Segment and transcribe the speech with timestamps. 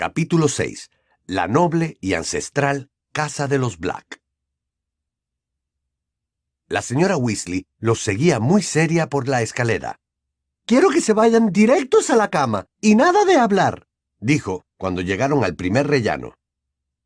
[0.00, 0.90] Capítulo 6.
[1.26, 4.22] La noble y ancestral Casa de los Black.
[6.68, 10.00] La señora Weasley los seguía muy seria por la escalera.
[10.64, 13.88] Quiero que se vayan directos a la cama y nada de hablar,
[14.20, 16.32] dijo cuando llegaron al primer rellano.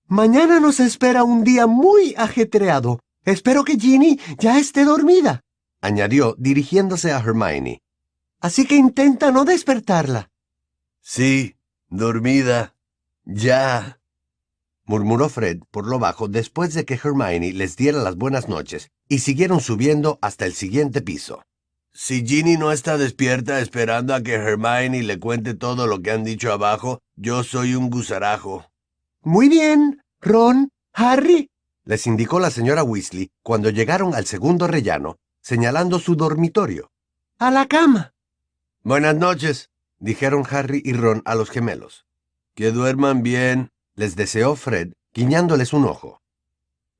[0.07, 3.01] Mañana nos espera un día muy ajetreado.
[3.25, 5.41] Espero que Ginny ya esté dormida,
[5.81, 7.83] añadió dirigiéndose a Hermione.
[8.39, 10.31] Así que intenta no despertarla.
[11.01, 11.57] Sí,
[11.89, 12.74] dormida.
[13.25, 14.01] Ya.
[14.87, 19.21] murmuró Fred por lo bajo después de que Hermione les diera las buenas noches, y
[19.21, 21.43] siguieron subiendo hasta el siguiente piso.
[21.93, 26.25] Si Ginny no está despierta esperando a que Hermione le cuente todo lo que han
[26.25, 28.67] dicho abajo, yo soy un gusarajo.
[29.23, 31.49] Muy bien, Ron, Harry,
[31.87, 36.91] les indicó la señora Weasley cuando llegaron al segundo rellano, señalando su dormitorio.
[37.39, 38.15] A la cama.
[38.83, 42.07] Buenas noches, dijeron Harry y Ron a los gemelos.
[42.57, 46.23] Que duerman bien, les deseó Fred, guiñándoles un ojo.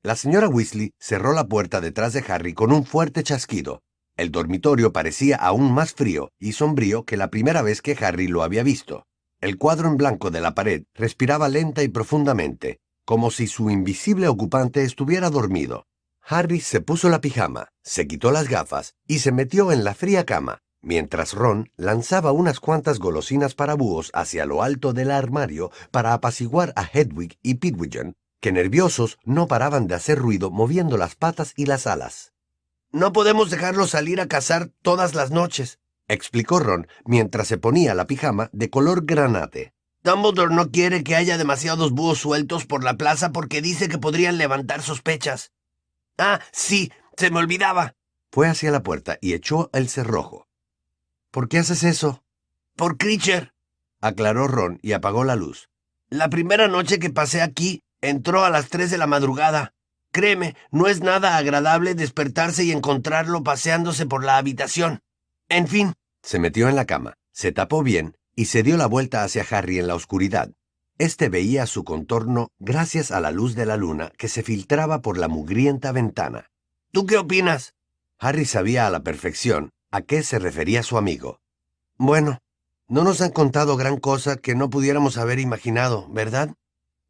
[0.03, 3.81] La señora Weasley cerró la puerta detrás de Harry con un fuerte chasquido.
[4.17, 8.43] El dormitorio parecía aún más frío y sombrío que la primera vez que Harry lo
[8.43, 9.05] había visto.
[9.39, 14.27] El cuadro en blanco de la pared respiraba lenta y profundamente, como si su invisible
[14.27, 15.85] ocupante estuviera dormido.
[16.27, 20.25] Harry se puso la pijama, se quitó las gafas y se metió en la fría
[20.25, 26.13] cama, mientras Ron lanzaba unas cuantas golosinas para búhos hacia lo alto del armario para
[26.13, 31.53] apaciguar a Hedwig y Pigwidgeon, que nerviosos no paraban de hacer ruido moviendo las patas
[31.57, 32.33] y las alas.
[32.91, 38.07] No podemos dejarlos salir a cazar todas las noches, explicó Ron mientras se ponía la
[38.07, 39.73] pijama de color granate.
[40.03, 44.37] Dumbledore no quiere que haya demasiados búhos sueltos por la plaza porque dice que podrían
[44.37, 45.51] levantar sospechas.
[46.19, 47.95] Ah, sí, se me olvidaba.
[48.31, 50.44] Fue hacia la puerta y echó el cerrojo.
[51.35, 52.23] ¿Por qué haces eso?
[52.77, 53.51] Por Creature,
[53.99, 55.67] aclaró Ron y apagó la luz.
[56.07, 59.73] La primera noche que pasé aquí, entró a las tres de la madrugada.
[60.13, 65.01] Créeme, no es nada agradable despertarse y encontrarlo paseándose por la habitación.
[65.49, 65.93] En fin.
[66.23, 69.77] Se metió en la cama, se tapó bien y se dio la vuelta hacia Harry
[69.77, 70.53] en la oscuridad.
[70.99, 75.17] Este veía su contorno gracias a la luz de la luna que se filtraba por
[75.17, 76.49] la mugrienta ventana.
[76.93, 77.73] ¿Tú qué opinas?
[78.19, 81.39] Harry sabía a la perfección a qué se refería su amigo.
[81.97, 82.39] Bueno,
[82.89, 86.53] no nos han contado gran cosa que no pudiéramos haber imaginado, ¿verdad?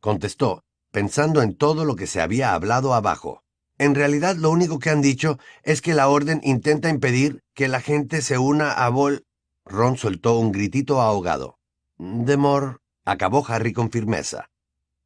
[0.01, 3.41] contestó, pensando en todo lo que se había hablado abajo.
[3.79, 7.81] En realidad lo único que han dicho es que la orden intenta impedir que la
[7.81, 9.25] gente se una a Vol...
[9.66, 11.57] Ron soltó un gritito ahogado.
[11.97, 14.51] Demor, acabó Harry con firmeza.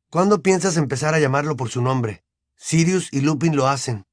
[0.09, 2.25] ¿Cuándo piensas empezar a llamarlo por su nombre?
[2.57, 4.05] Sirius y Lupin lo hacen.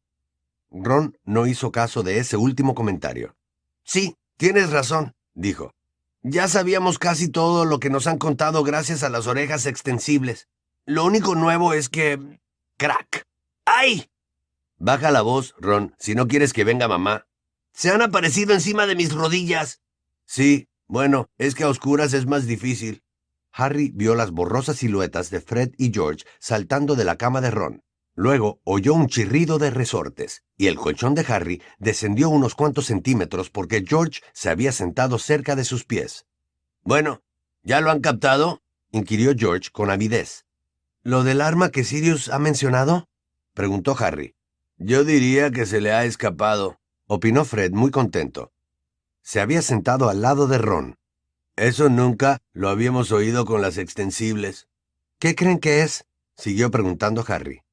[0.71, 3.35] Ron no hizo caso de ese último comentario.
[3.86, 5.70] Sí, tienes razón, dijo.
[6.22, 10.48] Ya sabíamos casi todo lo que nos han contado gracias a las orejas extensibles.
[10.86, 12.19] Lo único nuevo es que...
[12.78, 13.22] ¡Crack!
[13.64, 14.08] ¡Ay!
[14.76, 17.26] Baja la voz, Ron, si no quieres que venga mamá.
[17.72, 19.80] Se han aparecido encima de mis rodillas.
[20.26, 23.04] Sí, bueno, es que a oscuras es más difícil.
[23.52, 27.84] Harry vio las borrosas siluetas de Fred y George saltando de la cama de Ron.
[28.19, 33.50] Luego oyó un chirrido de resortes, y el colchón de Harry descendió unos cuantos centímetros
[33.50, 36.26] porque George se había sentado cerca de sus pies.
[36.82, 37.22] Bueno,
[37.62, 38.62] ¿ya lo han captado?
[38.91, 40.47] inquirió George con avidez.
[41.03, 43.06] ¿Lo del arma que Sirius ha mencionado?
[43.53, 44.34] preguntó Harry.
[44.78, 48.50] Yo diría que se le ha escapado, opinó Fred muy contento.
[49.21, 50.97] Se había sentado al lado de Ron.
[51.55, 54.69] Eso nunca lo habíamos oído con las extensibles.
[55.19, 56.06] ¿Qué creen que es?
[56.34, 57.66] siguió preguntando Harry.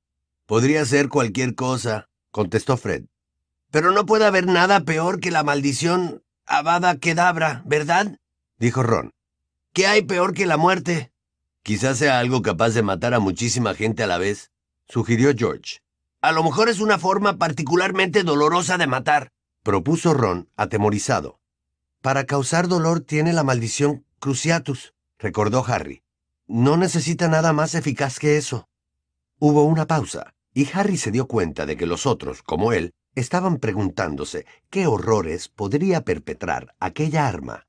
[0.45, 3.05] Podría ser cualquier cosa, contestó Fred.
[3.71, 8.19] Pero no puede haber nada peor que la maldición Avada Kedabra, ¿verdad?
[8.57, 9.11] dijo Ron.
[9.71, 11.11] ¿Qué hay peor que la muerte?
[11.63, 14.51] Quizás sea algo capaz de matar a muchísima gente a la vez,
[14.87, 15.79] sugirió George.
[16.21, 19.31] A lo mejor es una forma particularmente dolorosa de matar,
[19.63, 21.39] propuso Ron, atemorizado.
[22.01, 26.03] Para causar dolor tiene la maldición Cruciatus, recordó Harry.
[26.47, 28.67] No necesita nada más eficaz que eso.
[29.39, 33.57] Hubo una pausa, y Harry se dio cuenta de que los otros, como él, estaban
[33.57, 37.67] preguntándose qué horrores podría perpetrar aquella arma.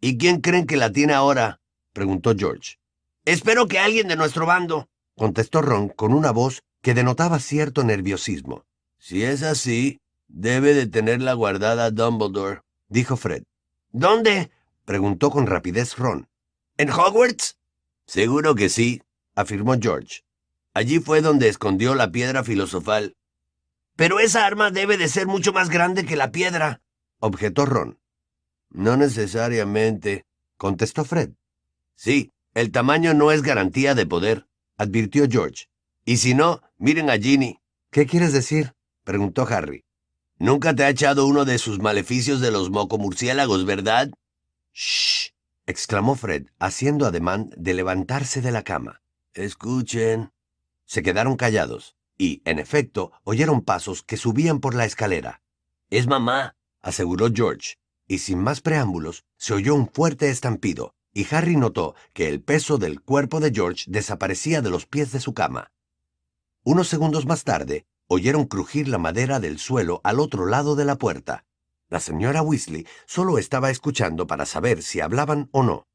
[0.00, 1.60] ¿Y quién creen que la tiene ahora?
[1.92, 2.76] preguntó George.
[3.24, 8.64] Espero que alguien de nuestro bando, contestó Ron con una voz que denotaba cierto nerviosismo.
[8.98, 13.42] Si es así, debe de tenerla guardada Dumbledore, dijo Fred.
[13.90, 14.50] ¿Dónde?
[14.84, 16.28] preguntó con rapidez Ron.
[16.76, 17.58] ¿En Hogwarts?
[18.06, 19.02] Seguro que sí,
[19.34, 20.22] afirmó George.
[20.78, 23.16] Allí fue donde escondió la piedra filosofal.
[23.96, 26.82] Pero esa arma debe de ser mucho más grande que la piedra,
[27.18, 27.98] objetó Ron.
[28.70, 30.24] No necesariamente,
[30.56, 31.30] contestó Fred.
[31.96, 34.46] Sí, El tamaño no es garantía de poder,
[34.76, 35.66] advirtió George.
[36.04, 37.58] Y si no, miren a Ginny.
[37.90, 38.72] ¿Qué quieres decir?
[39.02, 39.84] preguntó Harry.
[40.38, 44.10] Nunca te ha echado uno de sus maleficios de los mocomurciélagos, ¿verdad?
[44.72, 45.32] Shh,
[45.66, 49.02] exclamó Fred, haciendo ademán de levantarse de la cama.
[49.34, 50.30] Escuchen.
[50.88, 55.42] Se quedaron callados, y, en efecto, oyeron pasos que subían por la escalera.
[55.90, 57.74] Es mamá, aseguró George,
[58.06, 62.78] y sin más preámbulos, se oyó un fuerte estampido, y Harry notó que el peso
[62.78, 65.72] del cuerpo de George desaparecía de los pies de su cama.
[66.64, 70.96] Unos segundos más tarde, oyeron crujir la madera del suelo al otro lado de la
[70.96, 71.44] puerta.
[71.90, 75.86] La señora Weasley solo estaba escuchando para saber si hablaban o no.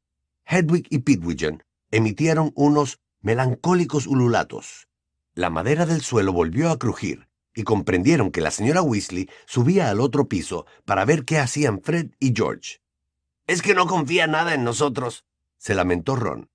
[0.46, 4.86] Hedwig y Pidwidgeon emitieron unos melancólicos ululatos.
[5.34, 10.00] La madera del suelo volvió a crujir, y comprendieron que la señora Weasley subía al
[10.00, 12.80] otro piso para ver qué hacían Fred y George.
[13.46, 15.24] Es que no confía nada en nosotros,
[15.56, 16.50] se lamentó Ron.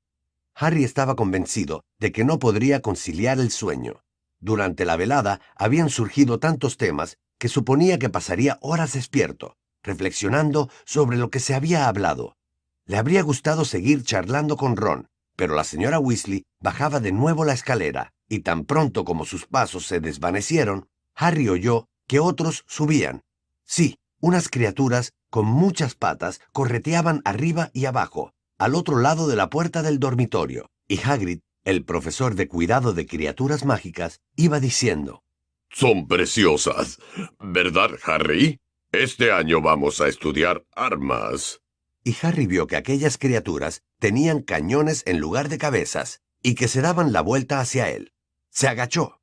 [0.54, 4.04] Harry estaba convencido de que no podría conciliar el sueño.
[4.40, 11.18] Durante la velada habían surgido tantos temas que suponía que pasaría horas despierto, reflexionando sobre
[11.18, 12.38] lo que se había hablado.
[12.86, 15.10] Le habría gustado seguir charlando con Ron,
[15.40, 19.86] pero la señora Weasley bajaba de nuevo la escalera, y tan pronto como sus pasos
[19.86, 23.22] se desvanecieron, Harry oyó que otros subían.
[23.64, 29.50] Sí, unas criaturas con muchas patas correteaban arriba y abajo, al otro lado de la
[29.50, 35.24] puerta del dormitorio, y Hagrid, el profesor de cuidado de criaturas mágicas, iba diciendo
[35.70, 37.00] Son preciosas,
[37.40, 38.60] ¿verdad, Harry?
[38.92, 41.62] Este año vamos a estudiar armas.
[42.10, 46.82] Y Harry vio que aquellas criaturas tenían cañones en lugar de cabezas, y que se
[46.82, 48.14] daban la vuelta hacia él.
[48.50, 49.22] Se agachó.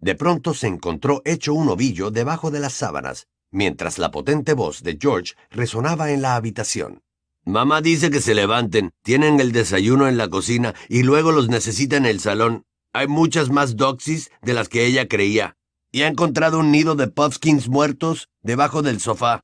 [0.00, 4.82] De pronto se encontró hecho un ovillo debajo de las sábanas, mientras la potente voz
[4.82, 7.00] de George resonaba en la habitación.
[7.46, 11.96] Mamá dice que se levanten, tienen el desayuno en la cocina y luego los necesita
[11.96, 12.66] en el salón.
[12.92, 15.56] Hay muchas más doxies de las que ella creía.
[15.90, 19.40] Y ha encontrado un nido de puffskins muertos debajo del sofá.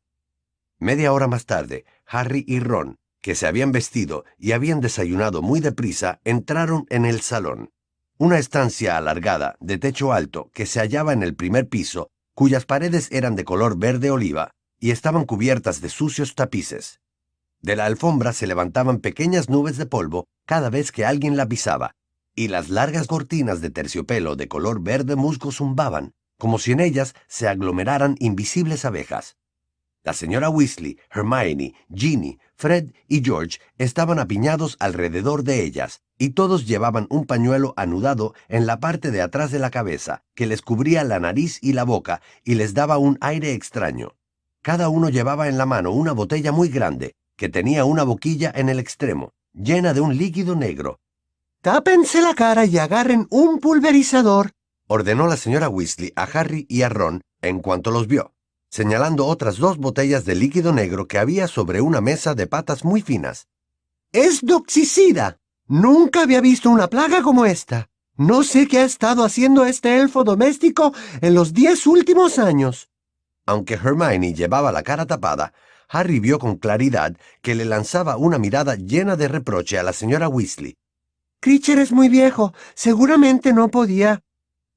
[0.82, 5.60] Media hora más tarde, Harry y Ron, que se habían vestido y habían desayunado muy
[5.60, 7.70] deprisa, entraron en el salón.
[8.18, 13.08] Una estancia alargada, de techo alto, que se hallaba en el primer piso, cuyas paredes
[13.12, 17.00] eran de color verde oliva y estaban cubiertas de sucios tapices.
[17.60, 21.94] De la alfombra se levantaban pequeñas nubes de polvo cada vez que alguien la pisaba,
[22.34, 27.14] y las largas cortinas de terciopelo de color verde musgo zumbaban, como si en ellas
[27.28, 29.36] se aglomeraran invisibles abejas.
[30.02, 36.66] La señora Weasley, Hermione, Ginny, Fred y George estaban apiñados alrededor de ellas, y todos
[36.66, 41.04] llevaban un pañuelo anudado en la parte de atrás de la cabeza, que les cubría
[41.04, 44.14] la nariz y la boca y les daba un aire extraño.
[44.62, 48.70] Cada uno llevaba en la mano una botella muy grande, que tenía una boquilla en
[48.70, 50.98] el extremo, llena de un líquido negro.
[51.60, 54.52] Tápense la cara y agarren un pulverizador,
[54.86, 58.32] ordenó la señora Weasley a Harry y a Ron en cuanto los vio
[58.70, 63.02] señalando otras dos botellas de líquido negro que había sobre una mesa de patas muy
[63.02, 63.48] finas.
[64.12, 65.38] Es doxicida.
[65.66, 67.90] Nunca había visto una plaga como esta.
[68.16, 72.90] No sé qué ha estado haciendo este elfo doméstico en los diez últimos años.
[73.46, 75.52] Aunque Hermione llevaba la cara tapada,
[75.88, 80.28] Harry vio con claridad que le lanzaba una mirada llena de reproche a la señora
[80.28, 80.76] Weasley.
[81.40, 82.52] Critcher es muy viejo.
[82.74, 84.22] Seguramente no podía.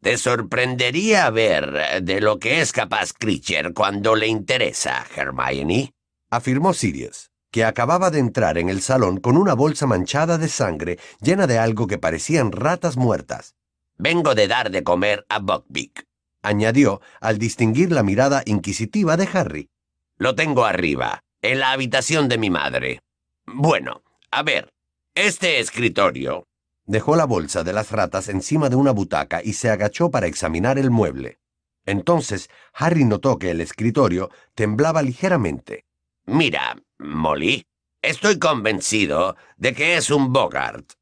[0.04, 5.94] Te sorprendería ver de lo que es capaz Critcher cuando le interesa, Hermione,
[6.30, 11.00] afirmó Sirius, que acababa de entrar en el salón con una bolsa manchada de sangre
[11.22, 13.56] llena de algo que parecían ratas muertas.
[13.98, 16.06] Vengo de dar de comer a Buckbeak,
[16.42, 19.70] añadió al distinguir la mirada inquisitiva de Harry.
[20.18, 23.00] Lo tengo arriba, en la habitación de mi madre.
[23.46, 24.68] Bueno, a ver,
[25.16, 26.44] este escritorio
[26.86, 30.78] Dejó la bolsa de las ratas encima de una butaca y se agachó para examinar
[30.78, 31.40] el mueble.
[31.86, 35.86] Entonces Harry notó que el escritorio temblaba ligeramente.
[36.26, 37.66] Mira, Molly,
[38.02, 40.94] estoy convencido de que es un Bogart,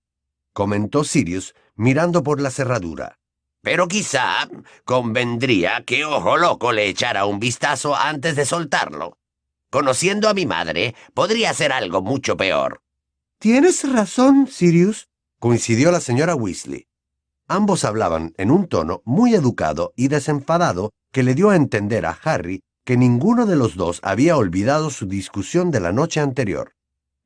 [0.54, 3.18] comentó Sirius mirando por la cerradura.
[3.64, 4.50] Pero quizá
[4.86, 9.18] convendría que Ojo Loco le echara un vistazo antes de soltarlo.
[9.70, 12.82] Conociendo a mi madre, podría ser algo mucho peor.
[13.40, 15.11] Tienes razón, Sirius,
[15.42, 16.86] coincidió la señora Weasley.
[17.48, 22.12] Ambos hablaban en un tono muy educado y desenfadado que le dio a entender a
[22.24, 26.76] Harry que ninguno de los dos había olvidado su discusión de la noche anterior.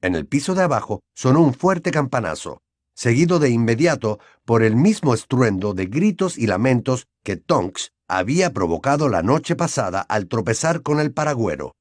[0.02, 2.62] En el piso de abajo sonó un fuerte campanazo,
[2.94, 9.10] seguido de inmediato por el mismo estruendo de gritos y lamentos que Tonks había provocado
[9.10, 11.76] la noche pasada al tropezar con el paragüero.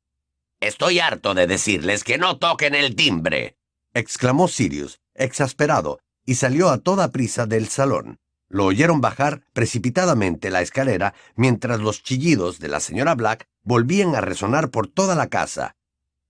[0.61, 3.57] Estoy harto de decirles que no toquen el timbre,
[3.95, 8.19] exclamó Sirius, exasperado, y salió a toda prisa del salón.
[8.49, 14.21] Lo oyeron bajar precipitadamente la escalera mientras los chillidos de la señora Black volvían a
[14.21, 15.77] resonar por toda la casa.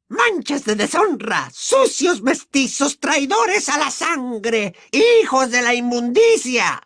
[0.09, 1.51] ¡Manchas de deshonra!
[1.53, 4.75] ¡Sucios mestizos traidores a la sangre!
[4.93, 6.83] ¡Hijos de la inmundicia!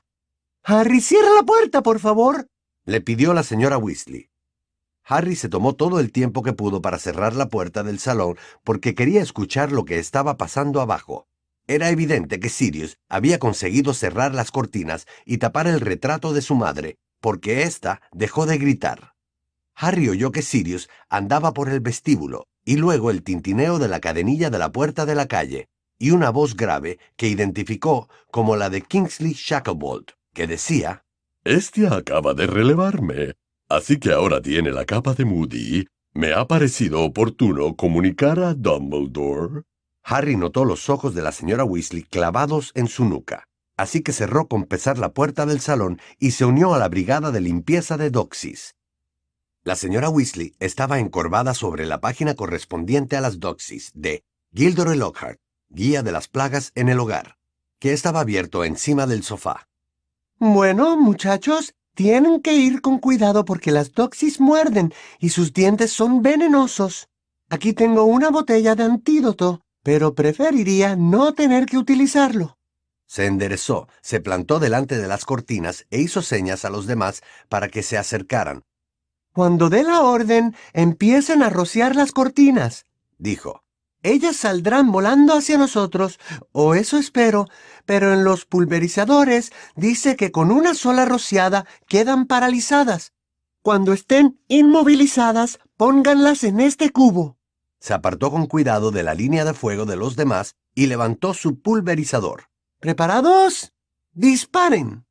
[0.64, 2.48] Harry, cierra la puerta, por favor,
[2.88, 4.30] le pidió la señora Weasley.
[5.04, 8.94] Harry se tomó todo el tiempo que pudo para cerrar la puerta del salón porque
[8.94, 11.28] quería escuchar lo que estaba pasando abajo.
[11.68, 16.54] Era evidente que Sirius había conseguido cerrar las cortinas y tapar el retrato de su
[16.54, 19.12] madre, porque ésta dejó de gritar.
[19.76, 24.48] Harry oyó que Sirius andaba por el vestíbulo, y luego el tintineo de la cadenilla
[24.48, 28.80] de la puerta de la calle, y una voz grave que identificó como la de
[28.80, 31.04] Kingsley Shacklebolt, que decía
[31.44, 33.34] Este acaba de relevarme.
[33.68, 35.86] Así que ahora tiene la capa de Moody.
[36.14, 39.64] Me ha parecido oportuno comunicar a Dumbledore.
[40.10, 43.44] Harry notó los ojos de la señora Weasley clavados en su nuca,
[43.76, 47.30] así que cerró con pesar la puerta del salón y se unió a la brigada
[47.30, 48.74] de limpieza de Doxys.
[49.64, 54.24] La señora Weasley estaba encorvada sobre la página correspondiente a las Doxys de
[54.54, 57.36] Gilderoy Lockhart, Guía de las Plagas en el Hogar,
[57.78, 59.68] que estaba abierto encima del sofá.
[60.38, 66.22] Bueno, muchachos, tienen que ir con cuidado porque las doxis muerden y sus dientes son
[66.22, 67.08] venenosos.
[67.50, 72.58] Aquí tengo una botella de antídoto, pero preferiría no tener que utilizarlo.
[73.06, 77.70] Se enderezó, se plantó delante de las cortinas e hizo señas a los demás para
[77.70, 78.64] que se acercaran.
[79.32, 82.84] Cuando dé la orden, empiecen a rociar las cortinas,
[83.16, 83.64] dijo.
[84.02, 86.20] Ellas saldrán volando hacia nosotros,
[86.52, 87.46] o eso espero,
[87.86, 93.14] pero en los pulverizadores dice que con una sola rociada quedan paralizadas.
[93.62, 97.37] Cuando estén inmovilizadas, pónganlas en este cubo.
[97.80, 101.60] Se apartó con cuidado de la línea de fuego de los demás y levantó su
[101.60, 102.44] pulverizador.
[102.80, 103.72] ¿Preparados?
[104.12, 105.04] Disparen.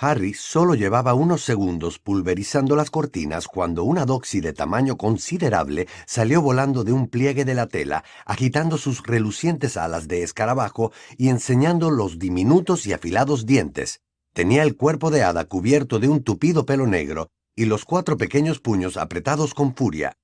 [0.00, 6.40] Harry solo llevaba unos segundos pulverizando las cortinas cuando una doxy de tamaño considerable salió
[6.40, 11.90] volando de un pliegue de la tela, agitando sus relucientes alas de escarabajo y enseñando
[11.90, 14.00] los diminutos y afilados dientes.
[14.32, 18.60] Tenía el cuerpo de hada cubierto de un tupido pelo negro y los cuatro pequeños
[18.60, 20.16] puños apretados con furia.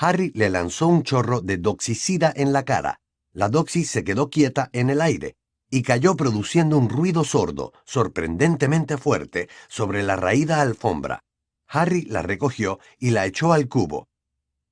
[0.00, 3.00] Harry le lanzó un chorro de doxicida en la cara.
[3.32, 5.34] La doxy se quedó quieta en el aire,
[5.70, 11.24] y cayó produciendo un ruido sordo, sorprendentemente fuerte, sobre la raída alfombra.
[11.66, 14.06] Harry la recogió y la echó al cubo.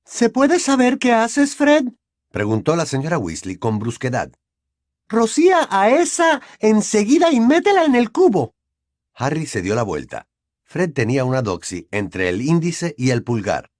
[0.05, 1.89] ¿Se puede saber qué haces, Fred?
[2.31, 4.31] preguntó la señora Weasley con brusquedad.
[5.09, 8.55] Rocía a esa enseguida y métela en el cubo.
[9.13, 10.25] Harry se dio la vuelta.
[10.63, 13.71] Fred tenía una doxy entre el índice y el pulgar.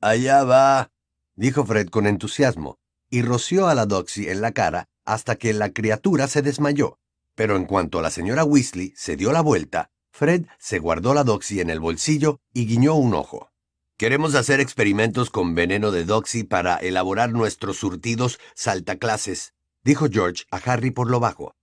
[0.00, 0.90] Allá va,
[1.36, 2.78] dijo Fred con entusiasmo,
[3.08, 6.98] y roció a la doxy en la cara hasta que la criatura se desmayó.
[7.34, 11.60] Pero en cuanto la señora Weasley se dio la vuelta, Fred se guardó la doxy
[11.60, 13.50] en el bolsillo y guiñó un ojo.
[13.98, 20.56] Queremos hacer experimentos con veneno de doxy para elaborar nuestros surtidos saltaclases, dijo George a
[20.56, 21.54] Harry por lo bajo.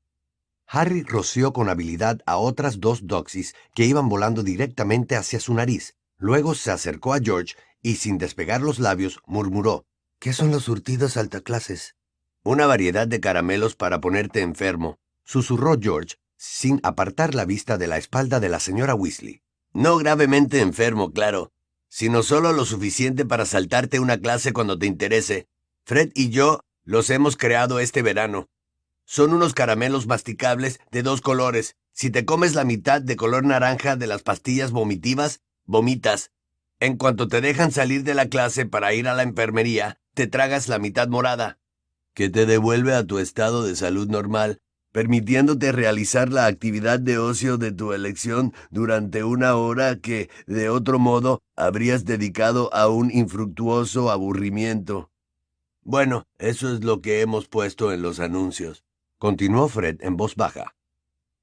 [0.68, 5.96] Harry roció con habilidad a otras dos doxys que iban volando directamente hacia su nariz.
[6.18, 9.86] Luego se acercó a George y sin despegar los labios murmuró,
[10.24, 11.98] ¿Qué son los surtidos saltaclases?
[12.44, 17.98] Una variedad de caramelos para ponerte enfermo, susurró George, sin apartar la vista de la
[17.98, 19.42] espalda de la señora Weasley.
[19.74, 21.52] No gravemente enfermo, claro,
[21.90, 25.50] sino solo lo suficiente para saltarte una clase cuando te interese.
[25.84, 28.48] Fred y yo los hemos creado este verano.
[29.04, 31.76] Son unos caramelos masticables de dos colores.
[31.92, 36.32] Si te comes la mitad de color naranja de las pastillas vomitivas, vomitas.
[36.84, 40.68] En cuanto te dejan salir de la clase para ir a la enfermería, te tragas
[40.68, 41.58] la mitad morada
[42.14, 44.60] que te devuelve a tu estado de salud normal,
[44.92, 51.00] permitiéndote realizar la actividad de ocio de tu elección durante una hora que, de otro
[51.00, 55.10] modo, habrías dedicado a un infructuoso aburrimiento.
[55.84, 58.84] Bueno, eso es lo que hemos puesto en los anuncios,
[59.20, 60.76] continuó Fred en voz baja.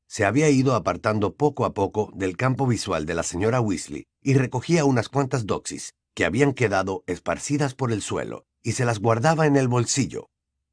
[0.06, 4.34] Se había ido apartando poco a poco del campo visual de la señora Weasley y
[4.34, 9.46] recogía unas cuantas doxis que habían quedado esparcidas por el suelo y se las guardaba
[9.46, 10.28] en el bolsillo,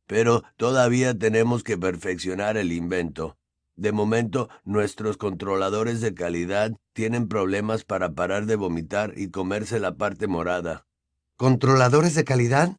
[0.08, 3.38] pero todavía tenemos que perfeccionar el invento.
[3.76, 9.96] De momento, nuestros controladores de calidad tienen problemas para parar de vomitar y comerse la
[9.96, 10.88] parte morada.
[11.36, 12.76] ¿Controladores de calidad?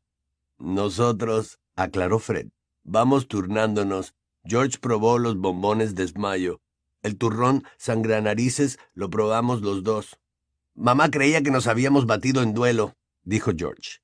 [0.58, 2.48] Nosotros, aclaró Fred.
[2.82, 4.14] Vamos turnándonos.
[4.44, 6.60] George probó los bombones de esmayo.
[7.02, 10.18] El turrón sangranarices lo probamos los dos.
[10.80, 12.94] Mamá creía que nos habíamos batido en duelo,
[13.24, 13.98] dijo George.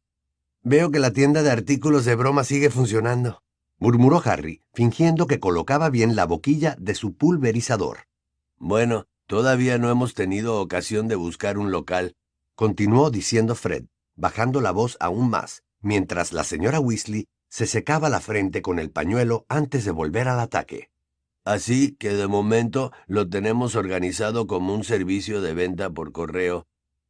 [0.60, 3.42] Veo que la tienda de artículos de broma sigue funcionando.
[3.78, 8.08] murmuró Harry, fingiendo que colocaba bien la boquilla de su pulverizador.
[8.56, 12.16] Bueno, todavía no hemos tenido ocasión de buscar un local,
[12.56, 13.84] continuó diciendo Fred,
[14.16, 18.90] bajando la voz aún más, mientras la señora Weasley se secaba la frente con el
[18.90, 20.90] pañuelo antes de volver al ataque.
[21.44, 26.66] Así que de momento lo tenemos organizado como un servicio de venta por correo.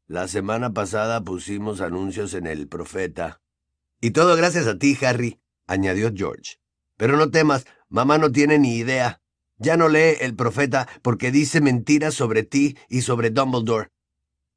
[0.09, 3.41] La semana pasada pusimos anuncios en el Profeta.
[4.01, 6.57] Y todo gracias a ti, Harry, añadió George.
[6.97, 9.23] Pero no temas, mamá no tiene ni idea.
[9.57, 13.91] Ya no lee el Profeta porque dice mentiras sobre ti y sobre Dumbledore.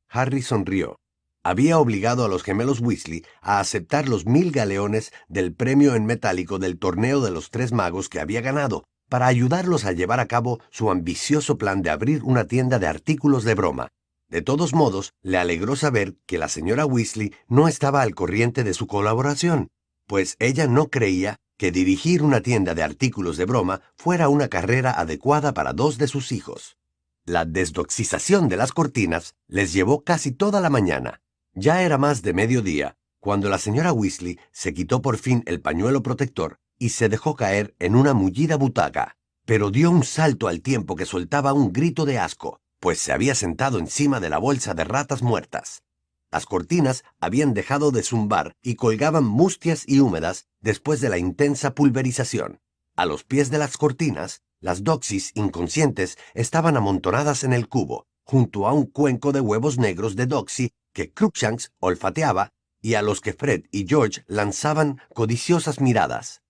[0.10, 1.00] Harry sonrió.
[1.44, 6.58] Había obligado a los gemelos Weasley a aceptar los mil galeones del premio en metálico
[6.58, 10.60] del torneo de los tres magos que había ganado, para ayudarlos a llevar a cabo
[10.70, 13.88] su ambicioso plan de abrir una tienda de artículos de broma.
[14.30, 18.74] De todos modos, le alegró saber que la señora Weasley no estaba al corriente de
[18.74, 19.70] su colaboración,
[20.06, 24.92] pues ella no creía que dirigir una tienda de artículos de broma fuera una carrera
[24.92, 26.78] adecuada para dos de sus hijos.
[27.26, 31.22] La desdoxización de las cortinas les llevó casi toda la mañana.
[31.54, 36.04] Ya era más de mediodía, cuando la señora Weasley se quitó por fin el pañuelo
[36.04, 40.96] protector y se dejó caer en una mullida butaca, pero dio un salto al tiempo
[40.96, 44.84] que soltaba un grito de asco, pues se había sentado encima de la bolsa de
[44.84, 45.84] ratas muertas.
[46.32, 51.74] Las cortinas habían dejado de zumbar y colgaban mustias y húmedas después de la intensa
[51.74, 52.60] pulverización.
[52.96, 58.68] A los pies de las cortinas, las doxis inconscientes estaban amontonadas en el cubo, junto
[58.68, 63.34] a un cuenco de huevos negros de doxy que Cruikshanks olfateaba y a los que
[63.34, 66.42] Fred y George lanzaban codiciosas miradas.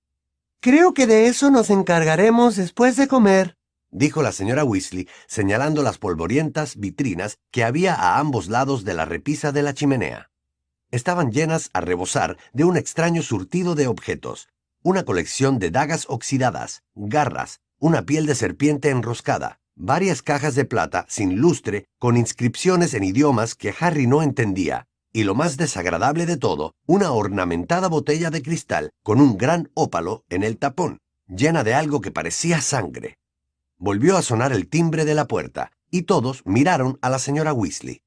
[0.60, 3.58] Creo que de eso nos encargaremos después de comer,
[3.92, 9.06] dijo la señora Weasley, señalando las polvorientas vitrinas que había a ambos lados de la
[9.06, 10.32] repisa de la chimenea.
[10.90, 14.50] Estaban llenas a rebosar de un extraño surtido de objetos,
[14.82, 21.06] una colección de dagas oxidadas, garras, una piel de serpiente enroscada, varias cajas de plata
[21.08, 26.38] sin lustre con inscripciones en idiomas que Harry no entendía, y lo más desagradable de
[26.38, 31.74] todo, una ornamentada botella de cristal con un gran ópalo en el tapón, llena de
[31.74, 33.18] algo que parecía sangre.
[33.80, 38.04] Volvió a sonar el timbre de la puerta, y todos miraron a la señora Weasley.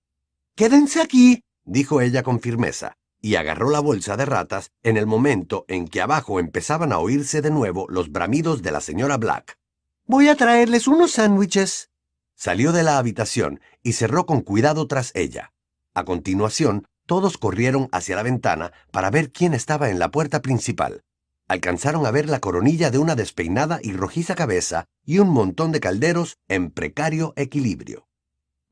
[0.54, 5.64] Quédense aquí, dijo ella con firmeza, y agarró la bolsa de ratas en el momento
[5.66, 9.58] en que abajo empezaban a oírse de nuevo los bramidos de la señora Black.
[10.06, 11.90] Voy a traerles unos sándwiches.
[12.36, 15.52] Salió de la habitación y cerró con cuidado tras ella.
[15.92, 21.02] A continuación, todos corrieron hacia la ventana para ver quién estaba en la puerta principal.
[21.48, 25.80] Alcanzaron a ver la coronilla de una despeinada y rojiza cabeza y un montón de
[25.80, 28.06] calderos en precario equilibrio.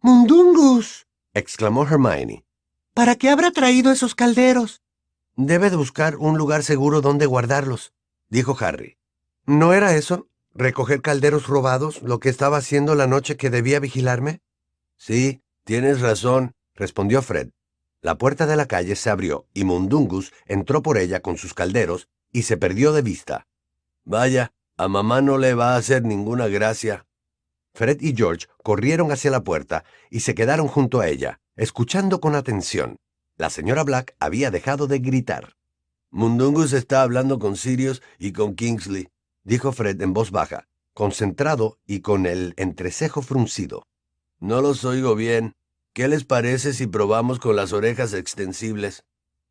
[0.02, 1.08] ¡Mundungus!
[1.34, 2.44] exclamó Hermione.
[2.94, 4.82] ¿Para qué habrá traído esos calderos?
[5.34, 7.92] Debe de buscar un lugar seguro donde guardarlos,
[8.28, 8.98] dijo Harry.
[9.46, 10.28] ¿No era eso?
[10.54, 14.42] ¿Recoger calderos robados, lo que estaba haciendo la noche que debía vigilarme?
[14.96, 17.50] Sí, tienes razón, respondió Fred.
[18.00, 22.08] La puerta de la calle se abrió y Mundungus entró por ella con sus calderos
[22.32, 23.46] y se perdió de vista.
[24.04, 27.06] Vaya, a mamá no le va a hacer ninguna gracia.
[27.74, 32.34] Fred y George corrieron hacia la puerta y se quedaron junto a ella, escuchando con
[32.34, 32.96] atención.
[33.36, 35.54] La señora Black había dejado de gritar.
[36.10, 39.08] Mundungus está hablando con Sirius y con Kingsley
[39.48, 43.86] dijo Fred en voz baja, concentrado y con el entrecejo fruncido.
[44.38, 45.54] No los oigo bien.
[45.98, 49.02] ¿Qué les parece si probamos con las orejas extensibles?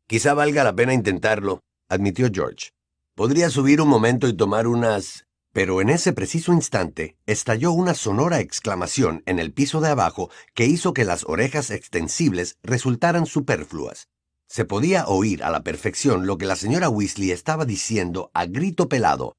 [0.06, 2.70] Quizá valga la pena intentarlo, admitió George.
[3.14, 5.26] Podría subir un momento y tomar unas...
[5.52, 10.64] Pero en ese preciso instante estalló una sonora exclamación en el piso de abajo que
[10.64, 14.08] hizo que las orejas extensibles resultaran superfluas.
[14.46, 18.88] Se podía oír a la perfección lo que la señora Weasley estaba diciendo a grito
[18.88, 19.36] pelado,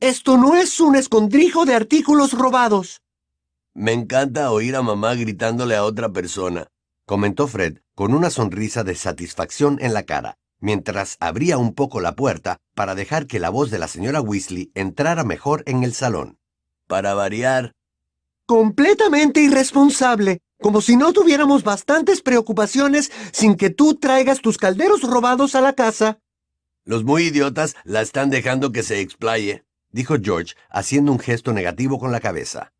[0.00, 3.03] esto no es un escondrijo de artículos robados.
[3.74, 6.68] Me encanta oír a mamá gritándole a otra persona,
[7.06, 12.14] comentó Fred con una sonrisa de satisfacción en la cara, mientras abría un poco la
[12.14, 16.38] puerta para dejar que la voz de la señora Weasley entrara mejor en el salón.
[16.86, 17.72] Para variar.
[18.46, 25.56] Completamente irresponsable, como si no tuviéramos bastantes preocupaciones sin que tú traigas tus calderos robados
[25.56, 26.20] a la casa.
[26.84, 32.00] Los muy idiotas la están dejando que se explaye dijo George, haciendo un gesto negativo
[32.00, 32.72] con la cabeza.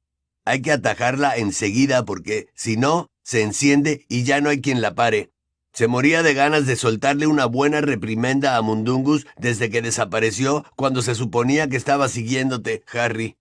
[0.45, 4.95] Hay que atajarla enseguida porque, si no, se enciende y ya no hay quien la
[4.95, 5.31] pare.
[5.73, 11.03] Se moría de ganas de soltarle una buena reprimenda a Mundungus desde que desapareció cuando
[11.03, 13.37] se suponía que estaba siguiéndote, Harry.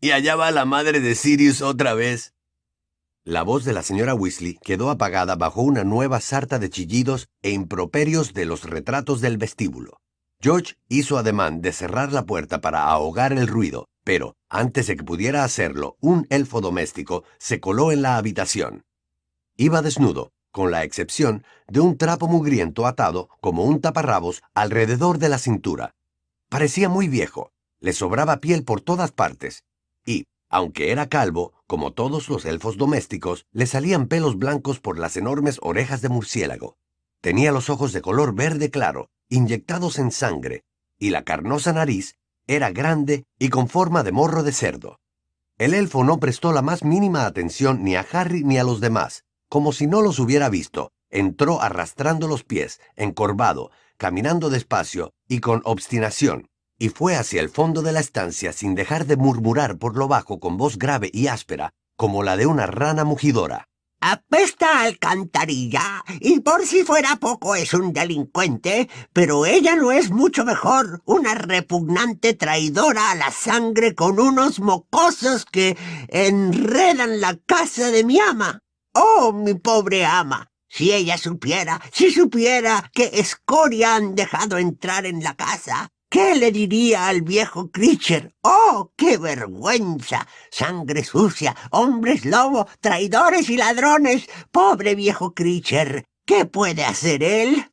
[0.00, 2.34] Y allá va la madre de Sirius otra vez.
[3.24, 7.50] La voz de la señora Weasley quedó apagada bajo una nueva sarta de chillidos e
[7.50, 10.00] improperios de los retratos del vestíbulo.
[10.40, 15.04] George hizo ademán de cerrar la puerta para ahogar el ruido, pero, antes de que
[15.04, 18.86] pudiera hacerlo, un elfo doméstico se coló en la habitación.
[19.54, 25.28] Iba desnudo, con la excepción de un trapo mugriento atado como un taparrabos alrededor de
[25.28, 25.94] la cintura.
[26.48, 29.64] Parecía muy viejo, le sobraba piel por todas partes,
[30.06, 35.18] y, aunque era calvo, como todos los elfos domésticos, le salían pelos blancos por las
[35.18, 36.78] enormes orejas de murciélago.
[37.20, 40.64] Tenía los ojos de color verde claro, inyectados en sangre,
[40.98, 42.17] y la carnosa nariz
[42.48, 44.98] era grande y con forma de morro de cerdo.
[45.58, 49.24] El elfo no prestó la más mínima atención ni a Harry ni a los demás,
[49.48, 50.90] como si no los hubiera visto.
[51.10, 57.82] Entró arrastrando los pies, encorvado, caminando despacio y con obstinación, y fue hacia el fondo
[57.82, 61.72] de la estancia sin dejar de murmurar por lo bajo con voz grave y áspera,
[61.96, 63.67] como la de una rana mugidora.
[64.00, 70.44] Apesta alcantarilla, y por si fuera poco es un delincuente, pero ella no es mucho
[70.44, 75.76] mejor, una repugnante traidora a la sangre con unos mocosos que
[76.08, 78.62] enredan la casa de mi ama.
[78.92, 85.24] Oh, mi pobre ama, si ella supiera, si supiera qué escoria han dejado entrar en
[85.24, 88.32] la casa, ¿Qué le diría al viejo Creature?
[88.40, 90.26] ¡Oh, qué vergüenza!
[90.50, 94.26] Sangre sucia, hombres lobo, traidores y ladrones.
[94.50, 96.06] Pobre viejo Creature.
[96.24, 97.70] ¿Qué puede hacer él?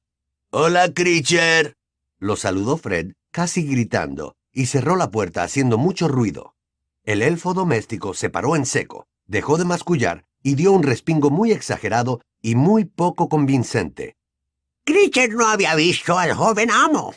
[0.52, 1.76] Hola, Creature.
[2.20, 6.56] Lo saludó Fred, casi gritando, y cerró la puerta haciendo mucho ruido.
[7.06, 11.54] El elfo doméstico se paró en seco, dejó de mascullar y dio un respingo muy
[11.54, 14.18] exagerado y muy poco convincente.
[14.86, 17.14] Creature no había visto al joven amo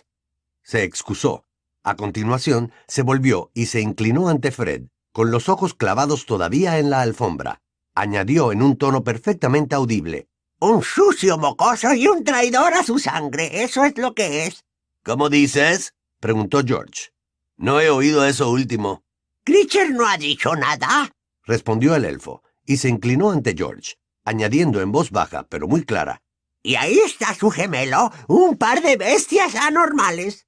[0.69, 1.47] se excusó.
[1.83, 4.83] A continuación, se volvió y se inclinó ante Fred,
[5.15, 7.63] con los ojos clavados todavía en la alfombra.
[7.95, 10.29] Añadió en un tono perfectamente audible.
[10.61, 14.63] Un sucio mocoso y un traidor a su sangre, eso es lo que es.
[15.03, 15.95] ¿Cómo dices?
[16.21, 17.13] preguntó George.
[17.57, 19.03] No he oído eso último.
[19.45, 21.11] Critcher no ha dicho nada,
[21.45, 26.21] respondió el elfo, y se inclinó ante George, añadiendo en voz baja, pero muy clara.
[26.63, 30.48] Y ahí está su gemelo, un par de bestias anormales.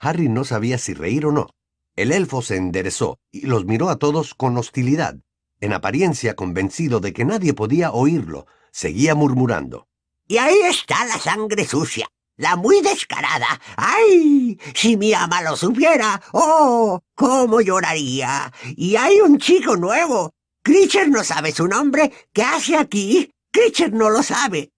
[0.00, 1.48] Harry no sabía si reír o no.
[1.94, 5.16] El elfo se enderezó y los miró a todos con hostilidad.
[5.60, 9.86] En apariencia convencido de que nadie podía oírlo, seguía murmurando.
[10.26, 13.60] Y ahí está la sangre sucia, la muy descarada.
[13.76, 14.58] ¡Ay!
[14.74, 16.22] Si mi ama lo supiera.
[16.32, 17.00] ¡Oh!
[17.14, 18.50] ¿Cómo lloraría?
[18.76, 20.32] Y hay un chico nuevo.
[20.62, 22.10] Critcher no sabe su nombre.
[22.32, 23.30] ¿Qué hace aquí?
[23.52, 24.72] Critcher no lo sabe.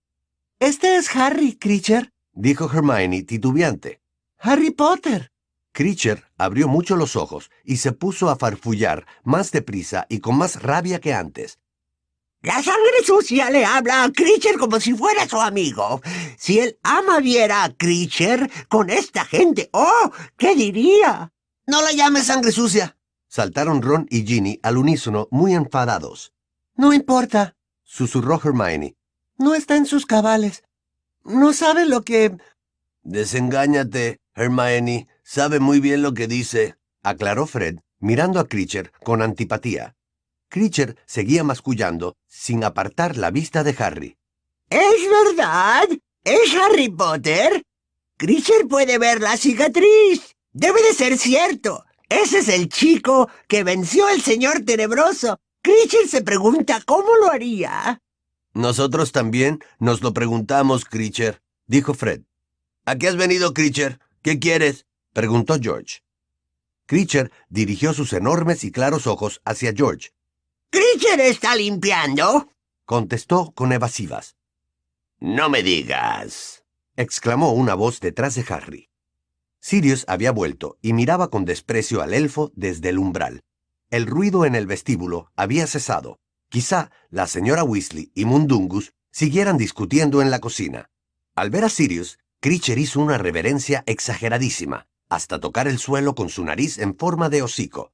[0.59, 4.02] Este es Harry, Critcher, dijo Hermione titubeante.
[4.45, 5.31] Harry Potter.
[5.73, 10.61] Creature abrió mucho los ojos y se puso a farfullar más deprisa y con más
[10.61, 11.61] rabia que antes.
[12.43, 16.03] La sangre sucia le habla a Creature como si fuera su amigo.
[16.37, 20.11] Si el ama viera a Creature con esta gente, ¡oh!
[20.37, 21.33] ¿Qué diría?
[21.69, 22.97] No la llames sangre sucia.
[23.29, 26.33] Saltaron Ron y Ginny al unísono muy enfadados.
[26.75, 28.97] No importa, susurró Hermione.
[29.39, 30.65] No está en sus cabales.
[31.25, 32.37] No sabe lo que...
[33.05, 39.95] Desengáñate, Hermione sabe muy bien lo que dice, aclaró Fred, mirando a Creature con antipatía.
[40.49, 44.17] Creature seguía mascullando, sin apartar la vista de Harry.
[44.69, 45.89] ¿Es verdad?
[46.25, 47.63] ¿Es Harry Potter?
[48.17, 50.37] Creature puede ver la cicatriz.
[50.53, 51.85] Debe de ser cierto.
[52.09, 55.41] Ese es el chico que venció al señor tenebroso.
[55.63, 58.01] Creature se pregunta cómo lo haría.
[58.53, 62.23] Nosotros también nos lo preguntamos, Creature, dijo Fred.
[62.85, 63.99] ¿A qué has venido, Creature?
[64.23, 64.87] ¿Qué quieres?
[65.13, 66.01] preguntó George.
[66.87, 70.11] Creature dirigió sus enormes y claros ojos hacia George.
[70.71, 72.49] ¿Creature está limpiando?
[72.85, 74.37] contestó con evasivas.
[75.19, 76.65] No me digas,
[76.97, 78.89] exclamó una voz detrás de Harry.
[79.61, 83.43] Sirius había vuelto y miraba con desprecio al elfo desde el umbral.
[83.91, 86.19] El ruido en el vestíbulo había cesado.
[86.49, 90.91] Quizá la señora Weasley y Mundungus siguieran discutiendo en la cocina.
[91.35, 96.45] Al ver a Sirius, Creature hizo una reverencia exageradísima, hasta tocar el suelo con su
[96.45, 97.93] nariz en forma de hocico.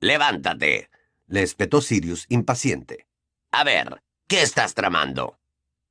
[0.00, 0.88] Levántate,
[1.26, 3.06] le espetó Sirius, impaciente.
[3.52, 5.38] A ver, ¿qué estás tramando?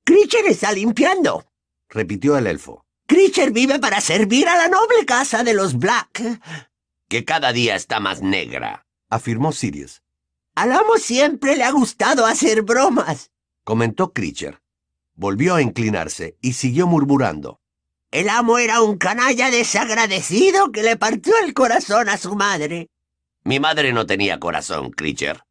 [0.03, 1.45] Creature está limpiando,
[1.87, 2.87] repitió el elfo.
[3.05, 6.23] Creature vive para servir a la noble casa de los Black.
[7.07, 10.01] Que cada día está más negra, afirmó Sirius.
[10.55, 13.29] Al amo siempre le ha gustado hacer bromas,
[13.63, 14.57] comentó Creature.
[15.13, 17.61] Volvió a inclinarse y siguió murmurando.
[18.15, 22.87] El amo era un canalla desagradecido que le partió el corazón a su madre.
[23.43, 25.41] Mi madre no tenía corazón, Creature.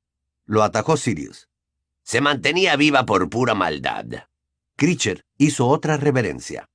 [0.46, 1.46] Lo atajó Sirius.
[2.04, 4.06] Se mantenía viva por pura maldad.
[4.76, 6.66] Creature hizo otra reverencia.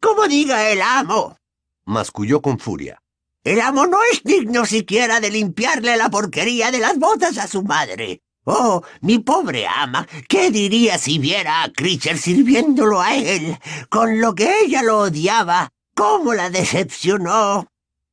[0.00, 1.36] ¡Como diga el amo!
[1.84, 3.00] masculló con furia.
[3.44, 7.62] El amo no es digno siquiera de limpiarle la porquería de las botas a su
[7.62, 8.21] madre.
[8.44, 13.56] Oh, mi pobre ama, ¿qué diría si viera a Critcher sirviéndolo a él?
[13.88, 17.68] Con lo que ella lo odiaba, ¿cómo la decepcionó?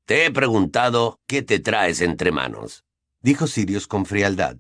[0.06, 2.84] Te he preguntado qué te traes entre manos,
[3.22, 4.58] dijo Sirius con frialdad.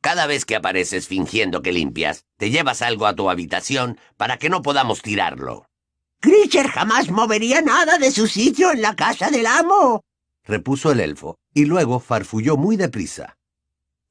[0.00, 4.48] Cada vez que apareces fingiendo que limpias, te llevas algo a tu habitación para que
[4.48, 5.66] no podamos tirarlo.
[6.20, 10.02] Critcher jamás movería nada de su sitio en la casa del amo,
[10.44, 13.36] repuso el elfo, y luego farfulló muy deprisa.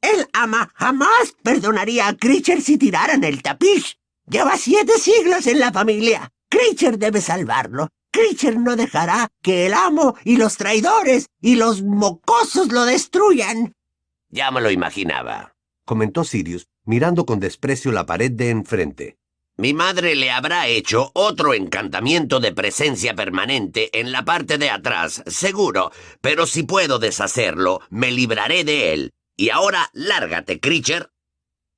[0.01, 3.97] El ama jamás perdonaría a Critcher si tiraran el tapiz.
[4.27, 6.31] Lleva siete siglos en la familia.
[6.49, 7.89] Critcher debe salvarlo.
[8.11, 13.73] Critcher no dejará que el amo y los traidores y los mocosos lo destruyan.
[14.29, 15.53] Ya me lo imaginaba,
[15.85, 19.17] comentó Sirius, mirando con desprecio la pared de enfrente.
[19.57, 25.21] Mi madre le habrá hecho otro encantamiento de presencia permanente en la parte de atrás,
[25.27, 29.11] seguro, pero si puedo deshacerlo, me libraré de él.
[29.39, 31.13] Y ahora lárgate, Critcher.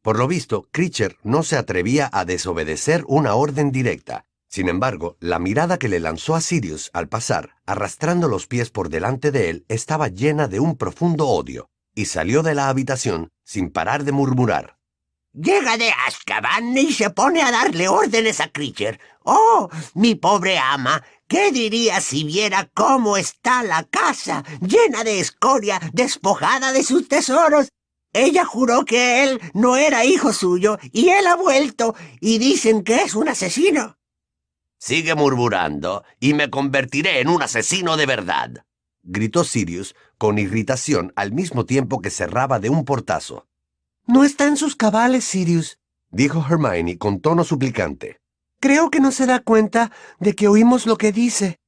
[0.01, 4.25] Por lo visto, Critcher no se atrevía a desobedecer una orden directa.
[4.47, 8.89] Sin embargo, la mirada que le lanzó a Sirius al pasar, arrastrando los pies por
[8.89, 13.69] delante de él, estaba llena de un profundo odio, y salió de la habitación sin
[13.69, 14.79] parar de murmurar.
[15.33, 18.99] Llega de Azkaban y se pone a darle órdenes a Critcher.
[19.23, 25.79] Oh, mi pobre ama, ¿qué diría si viera cómo está la casa, llena de escoria,
[25.93, 27.69] despojada de sus tesoros?
[28.11, 32.95] Ella juró que él no era hijo suyo y él ha vuelto y dicen que
[32.95, 33.97] es un asesino.
[34.79, 38.65] Sigue murmurando y me convertiré en un asesino de verdad,
[39.01, 43.47] gritó Sirius con irritación al mismo tiempo que cerraba de un portazo.
[44.07, 45.77] No está en sus cabales, Sirius,
[46.09, 48.19] dijo Hermione con tono suplicante.
[48.59, 51.59] Creo que no se da cuenta de que oímos lo que dice.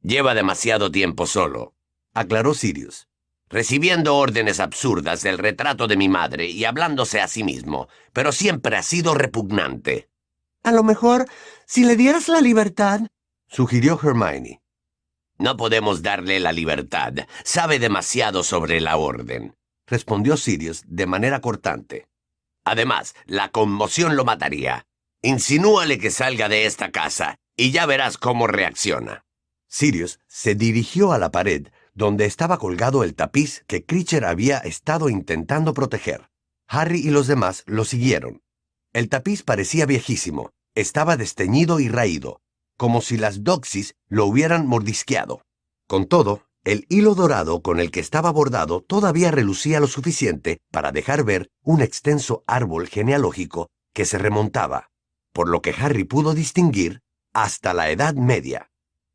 [0.00, 1.74] Lleva demasiado tiempo solo,
[2.14, 3.08] aclaró Sirius,
[3.48, 8.76] recibiendo órdenes absurdas del retrato de mi madre y hablándose a sí mismo, pero siempre
[8.76, 10.08] ha sido repugnante.
[10.62, 11.26] A lo mejor,
[11.66, 13.00] si le dieras la libertad,
[13.48, 14.62] sugirió Hermione.
[15.38, 17.14] No podemos darle la libertad.
[17.42, 19.56] Sabe demasiado sobre la orden
[19.92, 22.08] respondió Sirius de manera cortante.
[22.64, 24.86] Además, la conmoción lo mataría.
[25.20, 29.26] Insinúale que salga de esta casa y ya verás cómo reacciona.
[29.68, 35.10] Sirius se dirigió a la pared donde estaba colgado el tapiz que Critcher había estado
[35.10, 36.30] intentando proteger.
[36.66, 38.40] Harry y los demás lo siguieron.
[38.94, 42.40] El tapiz parecía viejísimo, estaba desteñido y raído,
[42.78, 45.42] como si las doxis lo hubieran mordisqueado.
[45.86, 50.92] Con todo, el hilo dorado con el que estaba bordado todavía relucía lo suficiente para
[50.92, 54.90] dejar ver un extenso árbol genealógico que se remontaba,
[55.32, 58.70] por lo que Harry pudo distinguir, hasta la Edad Media.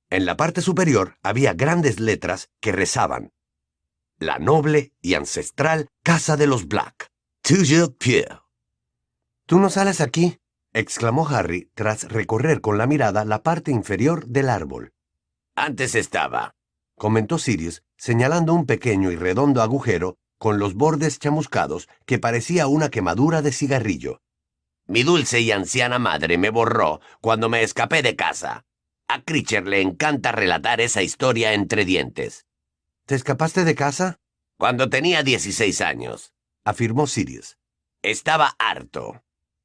[0.09, 3.31] En la parte superior había grandes letras que rezaban
[4.19, 7.11] La noble y ancestral Casa de los Black.
[7.41, 8.41] Toujours Pierre.
[9.45, 10.37] ¿Tú no sales aquí?
[10.73, 14.91] exclamó Harry tras recorrer con la mirada la parte inferior del árbol.
[15.55, 16.56] Antes estaba,
[16.97, 22.89] comentó Sirius, señalando un pequeño y redondo agujero con los bordes chamuscados que parecía una
[22.89, 24.21] quemadura de cigarrillo.
[24.87, 28.65] Mi dulce y anciana madre me borró cuando me escapé de casa.
[29.07, 32.45] A Critcher le encanta relatar esa historia entre dientes.
[33.05, 34.19] ¿Te escapaste de casa?
[34.57, 36.33] Cuando tenía 16 años,
[36.63, 37.57] afirmó Sirius.
[38.01, 39.23] Estaba harto.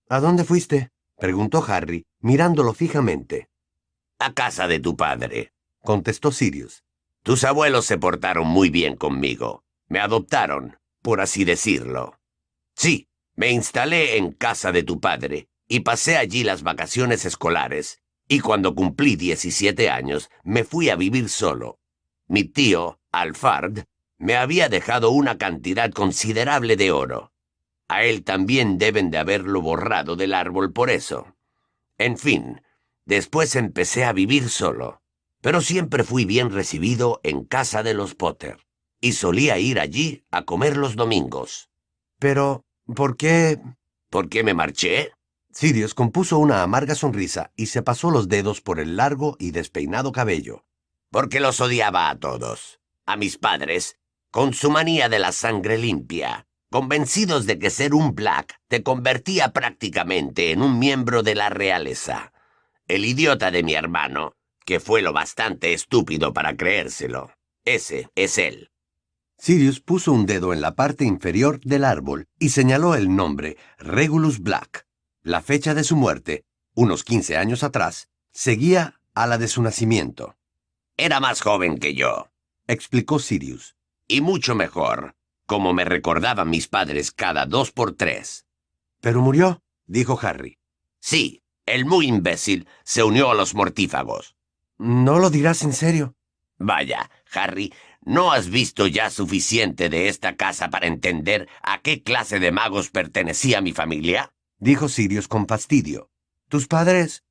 [0.08, 0.90] ¿A dónde fuiste?
[1.18, 3.48] preguntó Harry, mirándolo fijamente.
[4.18, 6.84] A casa de tu padre, contestó Sirius.
[7.22, 9.64] Tus abuelos se portaron muy bien conmigo.
[9.86, 12.18] Me adoptaron, por así decirlo.
[12.74, 13.06] Sí,
[13.36, 18.74] me instalé en casa de tu padre y pasé allí las vacaciones escolares, y cuando
[18.74, 21.78] cumplí 17 años me fui a vivir solo.
[22.26, 23.84] Mi tío, Alfard,
[24.18, 27.32] me había dejado una cantidad considerable de oro.
[27.88, 31.36] A él también deben de haberlo borrado del árbol por eso.
[31.98, 32.62] En fin,
[33.04, 35.01] después empecé a vivir solo
[35.42, 38.58] pero siempre fui bien recibido en casa de los Potter,
[39.00, 41.68] y solía ir allí a comer los domingos.
[42.18, 43.60] Pero, ¿por qué?
[44.08, 45.12] ¿Por qué me marché?
[45.52, 50.12] Sirius compuso una amarga sonrisa y se pasó los dedos por el largo y despeinado
[50.12, 50.64] cabello.
[51.10, 53.98] Porque los odiaba a todos, a mis padres,
[54.30, 59.52] con su manía de la sangre limpia, convencidos de que ser un Black te convertía
[59.52, 62.32] prácticamente en un miembro de la realeza.
[62.86, 67.30] El idiota de mi hermano que fue lo bastante estúpido para creérselo.
[67.64, 68.70] Ese es él.
[69.38, 74.40] Sirius puso un dedo en la parte inferior del árbol y señaló el nombre Regulus
[74.40, 74.86] Black.
[75.22, 76.44] La fecha de su muerte,
[76.74, 80.36] unos 15 años atrás, seguía a la de su nacimiento.
[80.96, 82.30] Era más joven que yo,
[82.66, 83.76] explicó Sirius.
[84.08, 85.14] y mucho mejor,
[85.46, 88.46] como me recordaban mis padres cada dos por tres.
[89.00, 90.58] Pero murió, dijo Harry.
[91.00, 94.36] Sí, el muy imbécil se unió a los mortífagos.
[94.82, 96.16] No lo dirás en serio.
[96.58, 102.40] Vaya, Harry, ¿no has visto ya suficiente de esta casa para entender a qué clase
[102.40, 104.32] de magos pertenecía mi familia?
[104.58, 106.10] dijo Sirius con fastidio.
[106.48, 107.22] ¿Tus padres...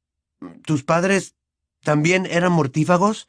[0.64, 1.36] tus padres
[1.84, 3.28] también eran mortífagos?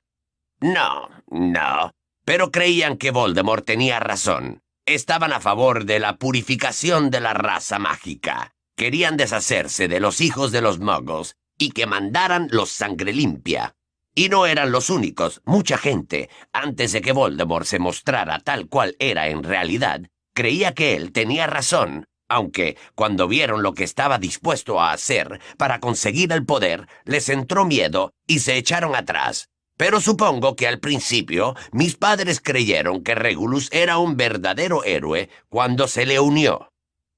[0.60, 1.90] No, no.
[2.24, 4.62] Pero creían que Voldemort tenía razón.
[4.86, 8.54] Estaban a favor de la purificación de la raza mágica.
[8.76, 13.74] Querían deshacerse de los hijos de los muggles y que mandaran los sangre limpia.
[14.14, 15.40] Y no eran los únicos.
[15.44, 20.02] Mucha gente, antes de que Voldemort se mostrara tal cual era en realidad,
[20.34, 25.80] creía que él tenía razón, aunque cuando vieron lo que estaba dispuesto a hacer para
[25.80, 29.48] conseguir el poder, les entró miedo y se echaron atrás.
[29.76, 35.88] Pero supongo que al principio mis padres creyeron que Regulus era un verdadero héroe cuando
[35.88, 36.70] se le unió.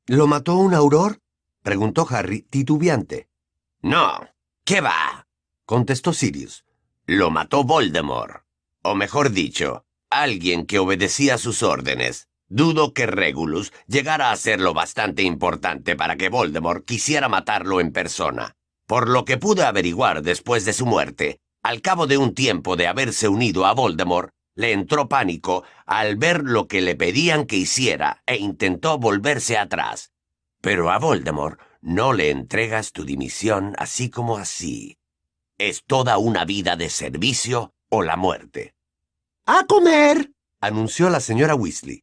[0.06, 1.18] ¿Lo mató un auror?
[1.62, 3.28] preguntó Harry, titubeante.
[3.82, 4.28] No,
[4.64, 5.26] ¿qué va?
[5.66, 6.64] contestó Sirius.
[7.06, 8.44] Lo mató Voldemort.
[8.82, 12.28] O mejor dicho, alguien que obedecía sus órdenes.
[12.48, 17.92] Dudo que Regulus llegara a ser lo bastante importante para que Voldemort quisiera matarlo en
[17.92, 18.54] persona.
[18.86, 22.86] Por lo que pude averiguar después de su muerte, al cabo de un tiempo de
[22.86, 28.22] haberse unido a Voldemort, le entró pánico al ver lo que le pedían que hiciera
[28.24, 30.10] e intentó volverse atrás.
[30.62, 34.96] Pero a Voldemort no le entregas tu dimisión así como así.
[35.58, 38.74] Es toda una vida de servicio o la muerte.
[39.46, 40.32] ¡A comer!
[40.60, 42.02] anunció la señora Weasley.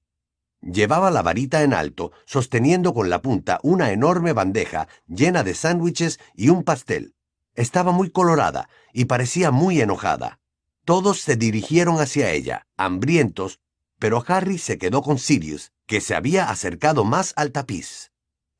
[0.61, 6.19] Llevaba la varita en alto, sosteniendo con la punta una enorme bandeja llena de sándwiches
[6.33, 7.13] y un pastel.
[7.55, 10.39] Estaba muy colorada y parecía muy enojada.
[10.85, 13.59] Todos se dirigieron hacia ella, hambrientos,
[13.99, 18.11] pero Harry se quedó con Sirius, que se había acercado más al tapiz.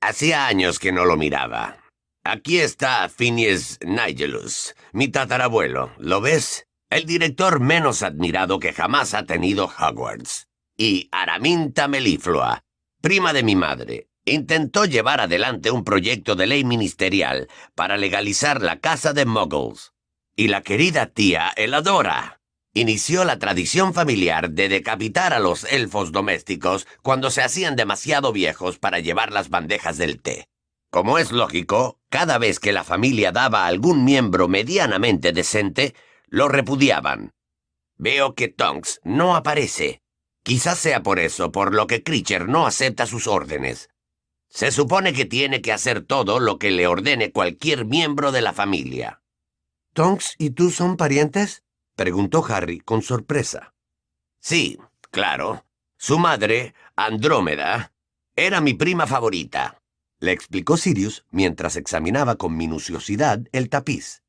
[0.01, 1.81] Hacía años que no lo miraba.
[2.23, 6.67] Aquí está Phineas Nigelus, mi tatarabuelo, ¿lo ves?
[6.91, 10.47] El director menos admirado que jamás ha tenido Hogwarts.
[10.77, 12.63] Y Araminta Meliflua,
[13.01, 18.79] prima de mi madre, intentó llevar adelante un proyecto de ley ministerial para legalizar la
[18.79, 19.93] casa de muggles.
[20.36, 22.39] Y la querida tía Eladora
[22.75, 28.77] inició la tradición familiar de decapitar a los elfos domésticos cuando se hacían demasiado viejos
[28.77, 30.47] para llevar las bandejas del té.
[30.91, 35.95] Como es lógico, cada vez que la familia daba a algún miembro medianamente decente,
[36.27, 37.32] lo repudiaban.
[37.95, 40.01] Veo que Tonks no aparece.
[40.43, 43.89] Quizás sea por eso por lo que Creature no acepta sus órdenes.
[44.49, 48.51] Se supone que tiene que hacer todo lo que le ordene cualquier miembro de la
[48.51, 49.21] familia.
[49.93, 51.63] ¿Tonks y tú son parientes?
[51.95, 53.73] preguntó Harry con sorpresa.
[54.41, 54.77] Sí,
[55.10, 55.65] claro.
[55.97, 57.93] Su madre, Andrómeda,
[58.36, 59.81] era mi prima favorita.
[60.21, 64.23] Le explicó Sirius mientras examinaba con minuciosidad el tapiz.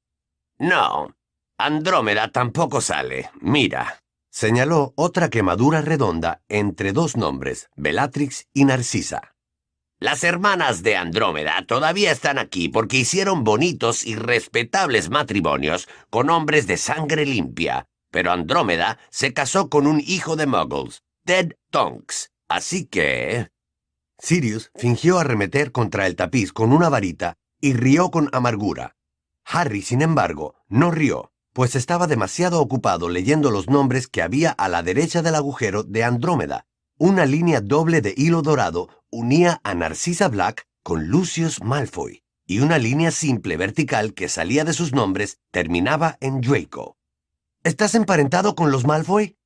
[0.58, 1.14] No,
[1.58, 3.30] Andrómeda tampoco sale.
[3.40, 4.00] Mira.
[4.30, 9.34] Señaló otra quemadura redonda entre dos nombres, Bellatrix y Narcisa.
[10.00, 16.66] Las hermanas de Andrómeda todavía están aquí porque hicieron bonitos y respetables matrimonios con hombres
[16.66, 22.32] de sangre limpia, pero Andrómeda se casó con un hijo de Muggles, Ted Tonks.
[22.48, 23.50] Así que...
[24.22, 28.94] Sirius fingió arremeter contra el tapiz con una varita y rió con amargura.
[29.44, 34.68] Harry, sin embargo, no rió, pues estaba demasiado ocupado leyendo los nombres que había a
[34.68, 36.66] la derecha del agujero de Andrómeda.
[36.98, 42.78] Una línea doble de hilo dorado unía a Narcisa Black con Lucius Malfoy, y una
[42.78, 46.96] línea simple vertical que salía de sus nombres terminaba en Draco.
[47.64, 49.36] ¿Estás emparentado con los Malfoy?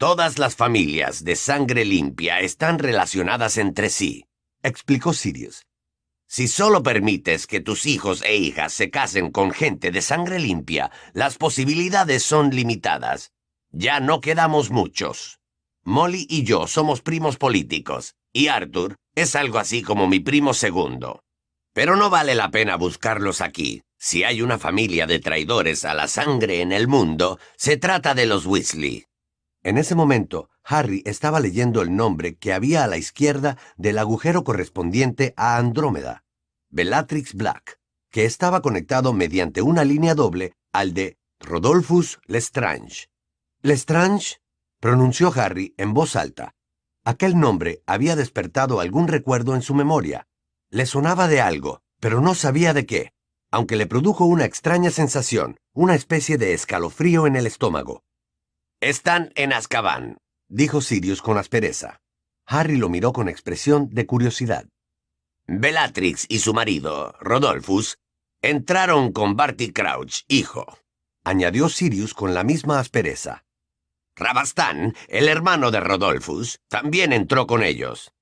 [0.00, 4.24] Todas las familias de sangre limpia están relacionadas entre sí,
[4.62, 5.66] explicó Sirius.
[6.26, 10.90] Si solo permites que tus hijos e hijas se casen con gente de sangre limpia,
[11.12, 13.32] las posibilidades son limitadas.
[13.72, 15.38] Ya no quedamos muchos.
[15.84, 21.22] Molly y yo somos primos políticos, y Arthur es algo así como mi primo segundo.
[21.74, 23.82] Pero no vale la pena buscarlos aquí.
[23.98, 28.24] Si hay una familia de traidores a la sangre en el mundo, se trata de
[28.24, 29.04] los Weasley.
[29.62, 34.42] En ese momento, Harry estaba leyendo el nombre que había a la izquierda del agujero
[34.42, 36.24] correspondiente a Andrómeda,
[36.70, 37.78] Bellatrix Black,
[38.10, 43.08] que estaba conectado mediante una línea doble al de Rodolphus Lestrange.
[43.60, 44.38] Lestrange,
[44.80, 46.54] pronunció Harry en voz alta.
[47.04, 50.26] Aquel nombre había despertado algún recuerdo en su memoria.
[50.70, 53.12] Le sonaba de algo, pero no sabía de qué,
[53.50, 58.04] aunque le produjo una extraña sensación, una especie de escalofrío en el estómago.
[58.82, 60.16] Están en Azkaban,
[60.48, 62.00] dijo Sirius con aspereza.
[62.46, 64.68] Harry lo miró con expresión de curiosidad.
[65.46, 67.98] Bellatrix y su marido, Rodolphus,
[68.40, 70.78] entraron con Barty Crouch, hijo,
[71.24, 73.44] añadió Sirius con la misma aspereza.
[74.16, 78.12] Rabastán, el hermano de Rodolphus, también entró con ellos.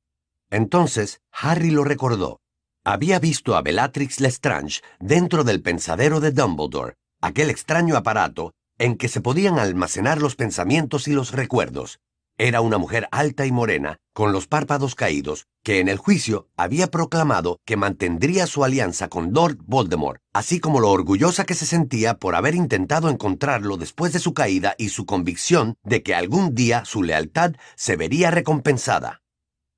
[0.51, 2.41] Entonces Harry lo recordó.
[2.85, 9.09] Había visto a Bellatrix Lestrange dentro del pensadero de Dumbledore, aquel extraño aparato en que
[9.09, 12.01] se podían almacenar los pensamientos y los recuerdos.
[12.41, 16.87] Era una mujer alta y morena, con los párpados caídos, que en el juicio había
[16.87, 22.15] proclamado que mantendría su alianza con Lord Voldemort, así como lo orgullosa que se sentía
[22.15, 26.85] por haber intentado encontrarlo después de su caída y su convicción de que algún día
[26.85, 29.21] su lealtad se vería recompensada.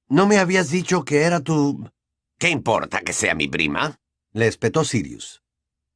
[0.07, 1.91] ¿No me habías dicho que era tu...
[2.39, 4.01] ¿Qué importa que sea mi prima?
[4.33, 5.43] le espetó Sirius.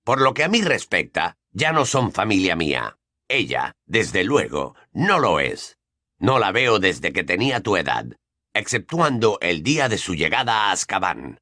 [0.03, 2.99] Por lo que a mí respecta, ya no son familia mía.
[3.29, 5.79] Ella, desde luego, no lo es.
[6.19, 8.07] No la veo desde que tenía tu edad,
[8.53, 11.39] exceptuando el día de su llegada a Azkaban.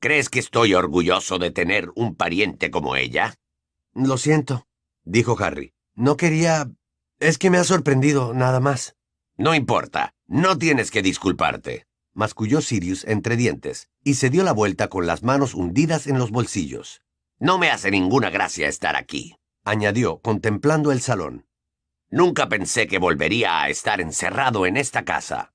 [0.00, 3.34] ¿Crees que estoy orgulloso de tener un pariente como ella?
[3.94, 4.66] Lo siento,
[5.02, 5.72] dijo Harry.
[5.94, 6.70] No quería...
[7.18, 8.96] Es que me ha sorprendido, nada más.
[9.36, 11.86] No importa, no tienes que disculparte.
[12.12, 16.30] Masculló Sirius entre dientes, y se dio la vuelta con las manos hundidas en los
[16.30, 17.00] bolsillos.
[17.38, 21.46] No me hace ninguna gracia estar aquí, añadió, contemplando el salón.
[22.10, 25.52] Nunca pensé que volvería a estar encerrado en esta casa.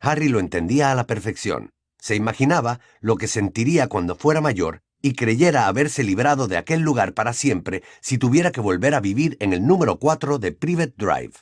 [0.00, 1.70] Harry lo entendía a la perfección.
[1.98, 7.14] Se imaginaba lo que sentiría cuando fuera mayor y creyera haberse librado de aquel lugar
[7.14, 11.34] para siempre si tuviera que volver a vivir en el número 4 de Private Drive.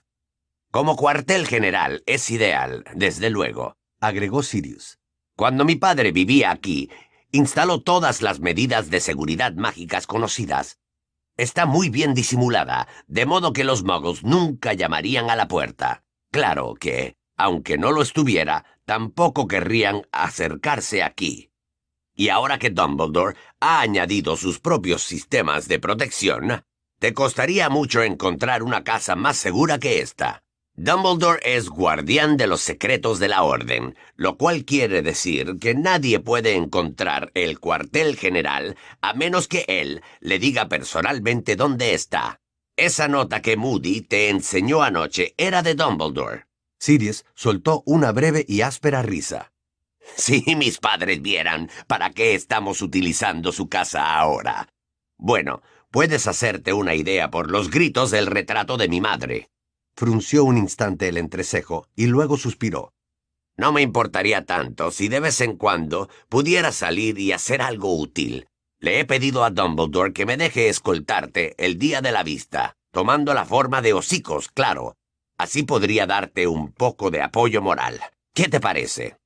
[0.70, 4.98] Como cuartel general es ideal, desde luego, agregó Sirius.
[5.36, 6.90] Cuando mi padre vivía aquí,
[7.32, 10.78] instaló todas las medidas de seguridad mágicas conocidas
[11.42, 16.04] Está muy bien disimulada, de modo que los muggles nunca llamarían a la puerta.
[16.30, 21.50] Claro que, aunque no lo estuviera, tampoco querrían acercarse aquí.
[22.14, 26.62] Y ahora que Dumbledore ha añadido sus propios sistemas de protección,
[27.00, 30.44] te costaría mucho encontrar una casa más segura que esta.
[30.74, 36.18] Dumbledore es guardián de los secretos de la Orden, lo cual quiere decir que nadie
[36.18, 42.40] puede encontrar el cuartel general a menos que él le diga personalmente dónde está.
[42.74, 46.46] Esa nota que Moody te enseñó anoche era de Dumbledore.
[46.78, 49.52] Sirius soltó una breve y áspera risa.
[50.16, 54.68] Si mis padres vieran para qué estamos utilizando su casa ahora.
[55.18, 59.51] Bueno, puedes hacerte una idea por los gritos del retrato de mi madre.
[59.94, 62.92] Frunció un instante el entrecejo y luego suspiró.
[63.56, 68.48] No me importaría tanto si de vez en cuando pudiera salir y hacer algo útil.
[68.80, 73.34] Le he pedido a Dumbledore que me deje escoltarte el día de la vista, tomando
[73.34, 74.96] la forma de hocicos, claro.
[75.38, 78.00] Así podría darte un poco de apoyo moral.
[78.34, 79.18] ¿Qué te parece?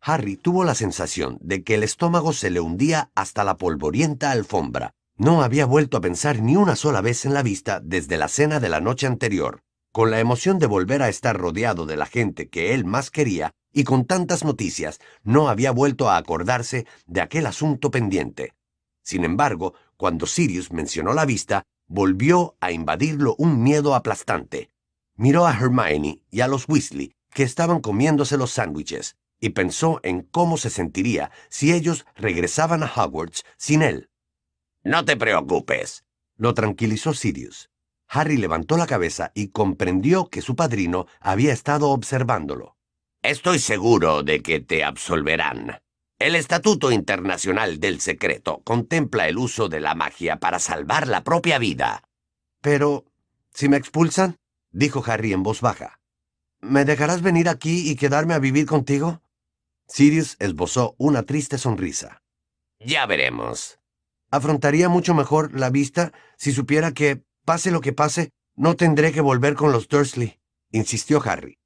[0.00, 4.92] Harry tuvo la sensación de que el estómago se le hundía hasta la polvorienta alfombra.
[5.16, 8.60] No había vuelto a pensar ni una sola vez en la vista desde la cena
[8.60, 9.65] de la noche anterior
[9.96, 13.54] con la emoción de volver a estar rodeado de la gente que él más quería
[13.72, 18.52] y con tantas noticias, no había vuelto a acordarse de aquel asunto pendiente.
[19.02, 24.68] Sin embargo, cuando Sirius mencionó la vista, volvió a invadirlo un miedo aplastante.
[25.14, 30.20] Miró a Hermione y a los Weasley, que estaban comiéndose los sándwiches, y pensó en
[30.20, 34.10] cómo se sentiría si ellos regresaban a Hogwarts sin él.
[34.84, 36.04] No te preocupes,
[36.36, 37.70] lo tranquilizó Sirius.
[38.08, 42.76] Harry levantó la cabeza y comprendió que su padrino había estado observándolo.
[43.22, 45.80] Estoy seguro de que te absolverán.
[46.18, 51.58] El Estatuto Internacional del Secreto contempla el uso de la magia para salvar la propia
[51.58, 52.04] vida.
[52.62, 53.04] Pero,
[53.52, 54.36] si me expulsan,
[54.70, 56.00] dijo Harry en voz baja,
[56.60, 59.20] ¿me dejarás venir aquí y quedarme a vivir contigo?
[59.88, 62.22] Sirius esbozó una triste sonrisa.
[62.80, 63.78] Ya veremos.
[64.30, 69.20] Afrontaría mucho mejor la vista si supiera que Pase lo que pase, no tendré que
[69.20, 70.40] volver con los Dursley,
[70.72, 71.58] insistió Harry.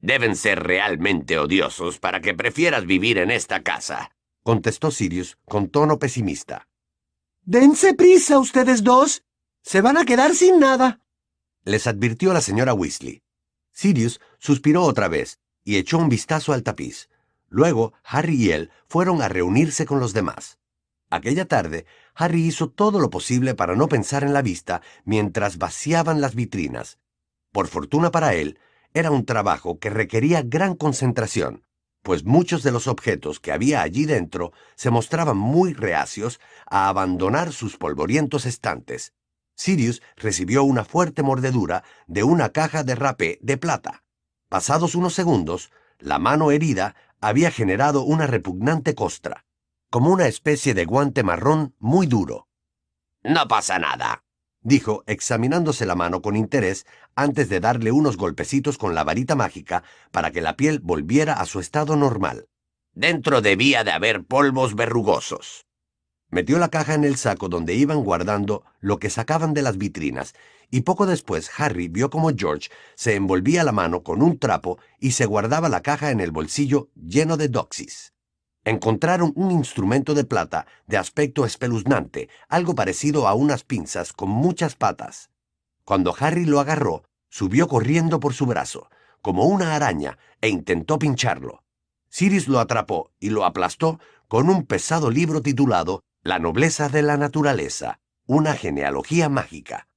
[0.00, 4.10] Deben ser realmente odiosos para que prefieras vivir en esta casa,
[4.42, 6.66] contestó Sirius con tono pesimista.
[7.42, 9.22] Dense prisa ustedes dos.
[9.62, 11.00] Se van a quedar sin nada.
[11.62, 13.22] Les advirtió la señora Weasley.
[13.70, 17.08] Sirius suspiró otra vez y echó un vistazo al tapiz.
[17.48, 20.58] Luego, Harry y él fueron a reunirse con los demás.
[21.08, 26.20] Aquella tarde, Harry hizo todo lo posible para no pensar en la vista mientras vaciaban
[26.20, 26.98] las vitrinas.
[27.52, 28.58] Por fortuna para él,
[28.92, 31.64] era un trabajo que requería gran concentración,
[32.02, 37.52] pues muchos de los objetos que había allí dentro se mostraban muy reacios a abandonar
[37.52, 39.12] sus polvorientos estantes.
[39.56, 44.04] Sirius recibió una fuerte mordedura de una caja de rapé de plata.
[44.48, 49.46] Pasados unos segundos, la mano herida había generado una repugnante costra,
[49.94, 52.48] como una especie de guante marrón muy duro.
[53.22, 54.24] No pasa nada,
[54.60, 56.84] dijo, examinándose la mano con interés
[57.14, 61.46] antes de darle unos golpecitos con la varita mágica para que la piel volviera a
[61.46, 62.48] su estado normal.
[62.92, 65.64] Dentro debía de haber polvos verrugosos.
[66.28, 70.34] Metió la caja en el saco donde iban guardando lo que sacaban de las vitrinas,
[70.72, 75.12] y poco después Harry vio como George se envolvía la mano con un trapo y
[75.12, 78.13] se guardaba la caja en el bolsillo lleno de doxis.
[78.64, 84.74] Encontraron un instrumento de plata de aspecto espeluznante, algo parecido a unas pinzas con muchas
[84.74, 85.30] patas.
[85.84, 88.88] Cuando Harry lo agarró, subió corriendo por su brazo,
[89.20, 91.62] como una araña, e intentó pincharlo.
[92.08, 93.98] Sirius lo atrapó y lo aplastó
[94.28, 99.88] con un pesado libro titulado la nobleza de la naturaleza, una genealogía mágica.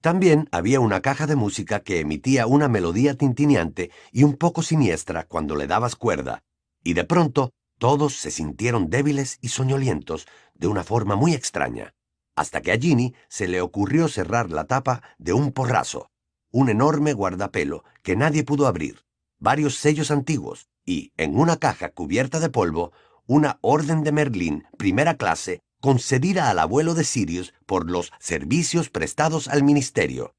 [0.00, 5.24] También había una caja de música que emitía una melodía tintineante y un poco siniestra
[5.24, 6.42] cuando le dabas cuerda,
[6.82, 11.94] y de pronto todos se sintieron débiles y soñolientos de una forma muy extraña,
[12.36, 16.10] hasta que a Ginny se le ocurrió cerrar la tapa de un porrazo,
[16.52, 19.06] un enorme guardapelo que nadie pudo abrir,
[19.38, 22.92] varios sellos antiguos y, en una caja cubierta de polvo,
[23.26, 29.48] una orden de Merlín, primera clase, concedida al abuelo de Sirius por los servicios prestados
[29.48, 30.34] al ministerio.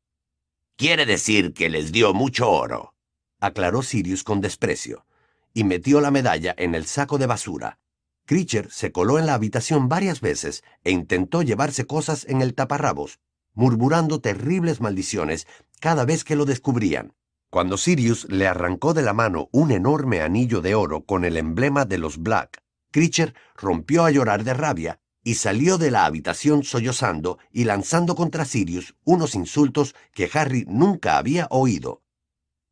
[0.76, 2.94] Quiere decir que les dio mucho oro,
[3.40, 5.06] aclaró Sirius con desprecio,
[5.54, 7.80] y metió la medalla en el saco de basura.
[8.26, 13.20] Creature se coló en la habitación varias veces e intentó llevarse cosas en el taparrabos,
[13.54, 15.48] murmurando terribles maldiciones
[15.80, 17.14] cada vez que lo descubrían.
[17.50, 21.84] Cuando Sirius le arrancó de la mano un enorme anillo de oro con el emblema
[21.84, 27.40] de los Black, Creature rompió a llorar de rabia y salió de la habitación sollozando
[27.52, 32.02] y lanzando contra Sirius unos insultos que Harry nunca había oído.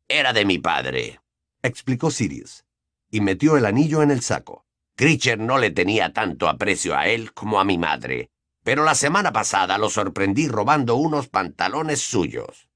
[0.08, 1.20] Era de mi padre,
[1.62, 2.64] explicó Sirius,
[3.10, 4.64] y metió el anillo en el saco.
[4.96, 8.30] Creature no le tenía tanto aprecio a él como a mi madre,
[8.64, 12.68] pero la semana pasada lo sorprendí robando unos pantalones suyos.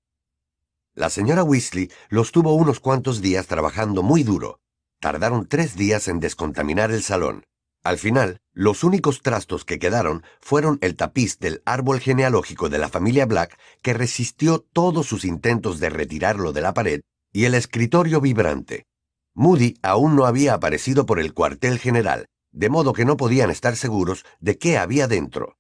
[0.94, 4.60] La señora Weasley los tuvo unos cuantos días trabajando muy duro,
[5.04, 7.44] Tardaron tres días en descontaminar el salón.
[7.82, 12.88] Al final, los únicos trastos que quedaron fueron el tapiz del árbol genealógico de la
[12.88, 17.02] familia Black, que resistió todos sus intentos de retirarlo de la pared,
[17.34, 18.86] y el escritorio vibrante.
[19.34, 23.76] Moody aún no había aparecido por el cuartel general, de modo que no podían estar
[23.76, 25.56] seguros de qué había dentro.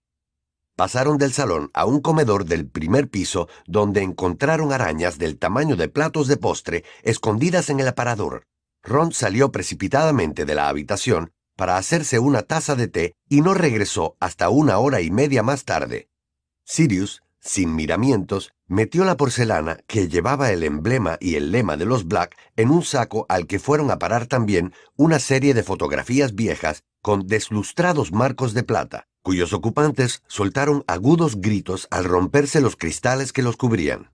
[0.76, 5.88] Pasaron del salón a un comedor del primer piso donde encontraron arañas del tamaño de
[5.88, 8.46] platos de postre escondidas en el aparador.
[8.82, 14.16] Ron salió precipitadamente de la habitación para hacerse una taza de té y no regresó
[14.20, 16.08] hasta una hora y media más tarde.
[16.64, 22.08] Sirius, sin miramientos, metió la porcelana que llevaba el emblema y el lema de los
[22.08, 26.84] Black en un saco al que fueron a parar también una serie de fotografías viejas
[27.02, 33.42] con deslustrados marcos de plata, cuyos ocupantes soltaron agudos gritos al romperse los cristales que
[33.42, 34.10] los cubrían.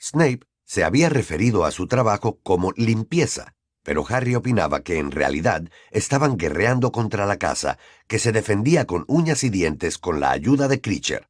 [0.00, 5.68] Snape se había referido a su trabajo como limpieza, pero Harry opinaba que en realidad
[5.90, 10.68] estaban guerreando contra la casa, que se defendía con uñas y dientes con la ayuda
[10.68, 11.28] de Creature.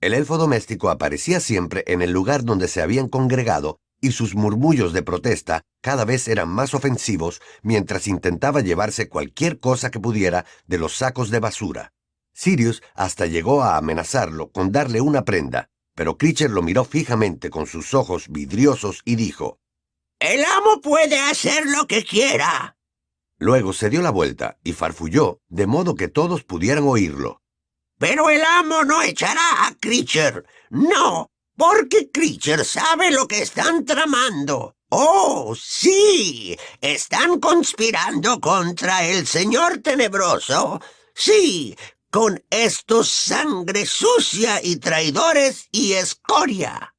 [0.00, 4.92] El elfo doméstico aparecía siempre en el lugar donde se habían congregado y sus murmullos
[4.92, 10.78] de protesta cada vez eran más ofensivos mientras intentaba llevarse cualquier cosa que pudiera de
[10.78, 11.92] los sacos de basura.
[12.34, 17.66] Sirius hasta llegó a amenazarlo con darle una prenda, pero Creature lo miró fijamente con
[17.66, 19.58] sus ojos vidriosos y dijo,
[20.20, 22.76] el amo puede hacer lo que quiera.
[23.38, 27.42] Luego se dio la vuelta y farfulló, de modo que todos pudieran oírlo.
[27.98, 30.44] Pero el amo no echará a Creature.
[30.70, 34.76] No, porque Creature sabe lo que están tramando.
[34.88, 40.80] Oh, sí, están conspirando contra el señor tenebroso.
[41.14, 41.76] Sí,
[42.10, 46.94] con estos sangre sucia y traidores y escoria.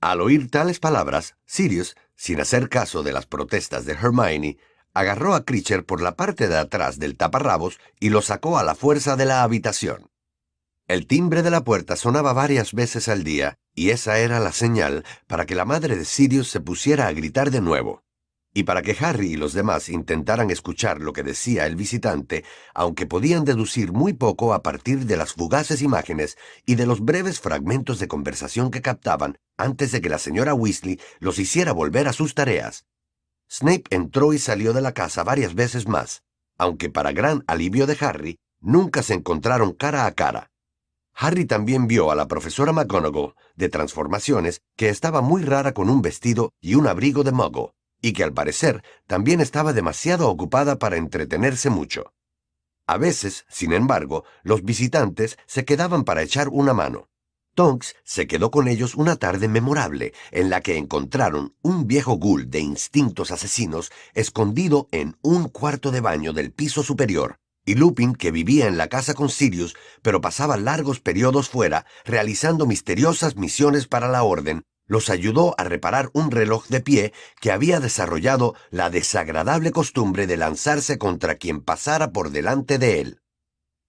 [0.00, 4.58] Al oír tales palabras, Sirius sin hacer caso de las protestas de Hermione,
[4.94, 8.74] agarró a Creature por la parte de atrás del taparrabos y lo sacó a la
[8.74, 10.08] fuerza de la habitación.
[10.86, 15.04] El timbre de la puerta sonaba varias veces al día, y esa era la señal
[15.26, 18.02] para que la madre de Sirius se pusiera a gritar de nuevo.
[18.56, 23.06] Y para que Harry y los demás intentaran escuchar lo que decía el visitante, aunque
[23.06, 27.98] podían deducir muy poco a partir de las fugaces imágenes y de los breves fragmentos
[27.98, 32.34] de conversación que captaban antes de que la señora Weasley los hiciera volver a sus
[32.34, 32.84] tareas.
[33.56, 36.24] Snape entró y salió de la casa varias veces más,
[36.58, 40.50] aunque para gran alivio de Harry, nunca se encontraron cara a cara.
[41.14, 46.02] Harry también vio a la profesora McGonagall de transformaciones que estaba muy rara con un
[46.02, 47.70] vestido y un abrigo de muggle,
[48.02, 52.12] y que al parecer también estaba demasiado ocupada para entretenerse mucho.
[52.88, 57.08] A veces, sin embargo, los visitantes se quedaban para echar una mano.
[57.54, 62.50] Tonks se quedó con ellos una tarde memorable en la que encontraron un viejo ghoul
[62.50, 68.30] de instintos asesinos escondido en un cuarto de baño del piso superior, y Lupin, que
[68.30, 74.08] vivía en la casa con Sirius, pero pasaba largos periodos fuera, realizando misteriosas misiones para
[74.08, 79.72] la Orden, los ayudó a reparar un reloj de pie que había desarrollado la desagradable
[79.72, 83.20] costumbre de lanzarse contra quien pasara por delante de él.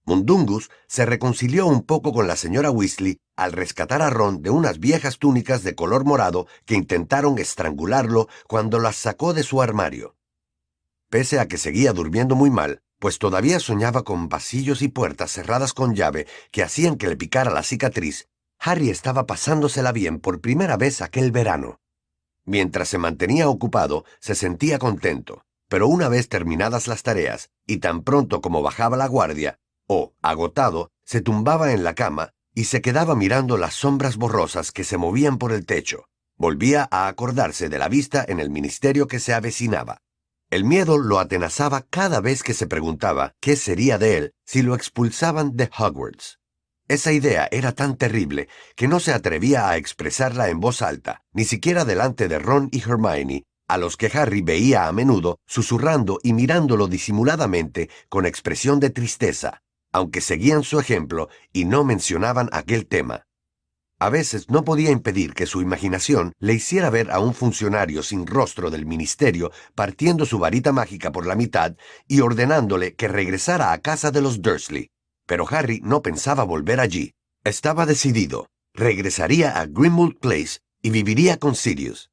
[0.06, 4.78] Mundungus se reconcilió un poco con la señora Weasley al rescatar a Ron de unas
[4.78, 10.14] viejas túnicas de color morado que intentaron estrangularlo cuando las sacó de su armario.
[11.10, 15.72] Pese a que seguía durmiendo muy mal, pues todavía soñaba con pasillos y puertas cerradas
[15.72, 18.28] con llave que hacían que le picara la cicatriz,
[18.60, 21.80] Harry estaba pasándosela bien por primera vez aquel verano.
[22.44, 28.02] Mientras se mantenía ocupado, se sentía contento, pero una vez terminadas las tareas, y tan
[28.02, 33.14] pronto como bajaba la guardia, o, agotado, se tumbaba en la cama y se quedaba
[33.14, 36.06] mirando las sombras borrosas que se movían por el techo.
[36.36, 39.98] Volvía a acordarse de la vista en el ministerio que se avecinaba.
[40.50, 44.74] El miedo lo atenazaba cada vez que se preguntaba qué sería de él si lo
[44.74, 46.38] expulsaban de Hogwarts.
[46.88, 51.44] Esa idea era tan terrible que no se atrevía a expresarla en voz alta, ni
[51.44, 56.32] siquiera delante de Ron y Hermione, a los que Harry veía a menudo susurrando y
[56.32, 59.62] mirándolo disimuladamente con expresión de tristeza,
[59.96, 63.22] aunque seguían su ejemplo y no mencionaban aquel tema.
[63.98, 68.26] A veces no podía impedir que su imaginación le hiciera ver a un funcionario sin
[68.26, 71.76] rostro del ministerio partiendo su varita mágica por la mitad
[72.06, 74.90] y ordenándole que regresara a casa de los Dursley.
[75.26, 77.14] Pero Harry no pensaba volver allí.
[77.42, 78.48] Estaba decidido.
[78.74, 82.10] Regresaría a Grimmauld Place y viviría con Sirius.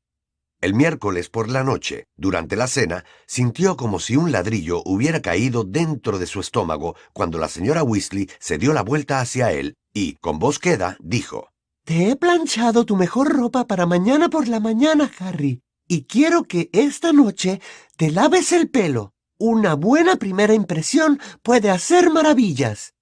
[0.64, 5.66] El miércoles por la noche, durante la cena, sintió como si un ladrillo hubiera caído
[5.66, 10.14] dentro de su estómago cuando la señora Weasley se dio la vuelta hacia él y,
[10.22, 11.50] con voz queda, dijo
[11.84, 16.70] te he planchado tu mejor ropa para mañana por la mañana, Harry, y quiero que
[16.72, 17.60] esta noche
[17.98, 19.12] te laves el pelo.
[19.38, 22.94] Una buena primera impresión puede hacer maravillas.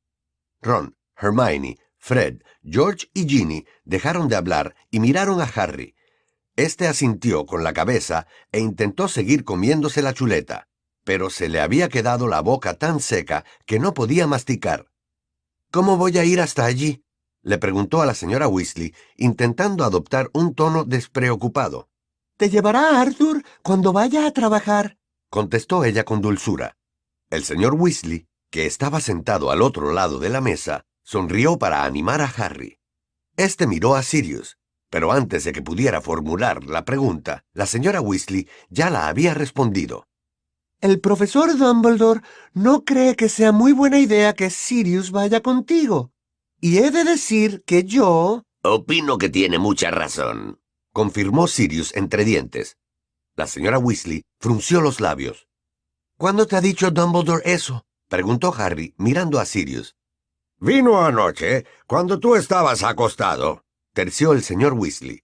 [0.64, 5.94] Ron, Hermione, Fred, George y Ginny dejaron de hablar y miraron a Harry.
[6.56, 10.68] Este asintió con la cabeza e intentó seguir comiéndose la chuleta,
[11.04, 14.88] pero se le había quedado la boca tan seca que no podía masticar.
[15.72, 17.04] ¿Cómo voy a ir hasta allí?
[17.44, 21.90] le preguntó a la señora Weasley, intentando adoptar un tono despreocupado.
[22.38, 24.98] Te llevará Arthur cuando vaya a trabajar,
[25.30, 26.78] contestó ella con dulzura.
[27.30, 32.22] El señor Weasley, que estaba sentado al otro lado de la mesa, sonrió para animar
[32.22, 32.78] a Harry.
[33.38, 34.58] Este miró a Sirius,
[34.92, 40.06] pero antes de que pudiera formular la pregunta, la señora Weasley ya la había respondido.
[40.82, 42.22] El profesor Dumbledore
[42.54, 46.12] no cree que sea muy buena idea que Sirius vaya contigo.
[46.60, 48.44] Y he de decir que yo...
[48.64, 50.60] Opino que tiene mucha razón,
[50.92, 52.78] confirmó Sirius entre dientes.
[53.36, 55.48] La señora Weasley frunció los labios.
[56.18, 57.86] ¿Cuándo te ha dicho Dumbledore eso?
[58.10, 59.96] preguntó Harry, mirando a Sirius.
[60.60, 63.64] Vino anoche, cuando tú estabas acostado,
[63.94, 65.24] terció el señor Weasley.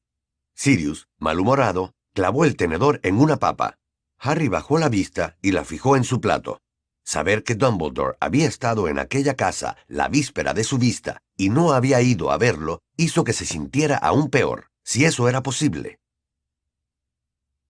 [0.53, 3.77] Sirius, malhumorado, clavó el tenedor en una papa.
[4.19, 6.59] Harry bajó la vista y la fijó en su plato.
[7.05, 11.71] Saber que Dumbledore había estado en aquella casa la víspera de su vista y no
[11.71, 15.99] había ido a verlo hizo que se sintiera aún peor, si eso era posible.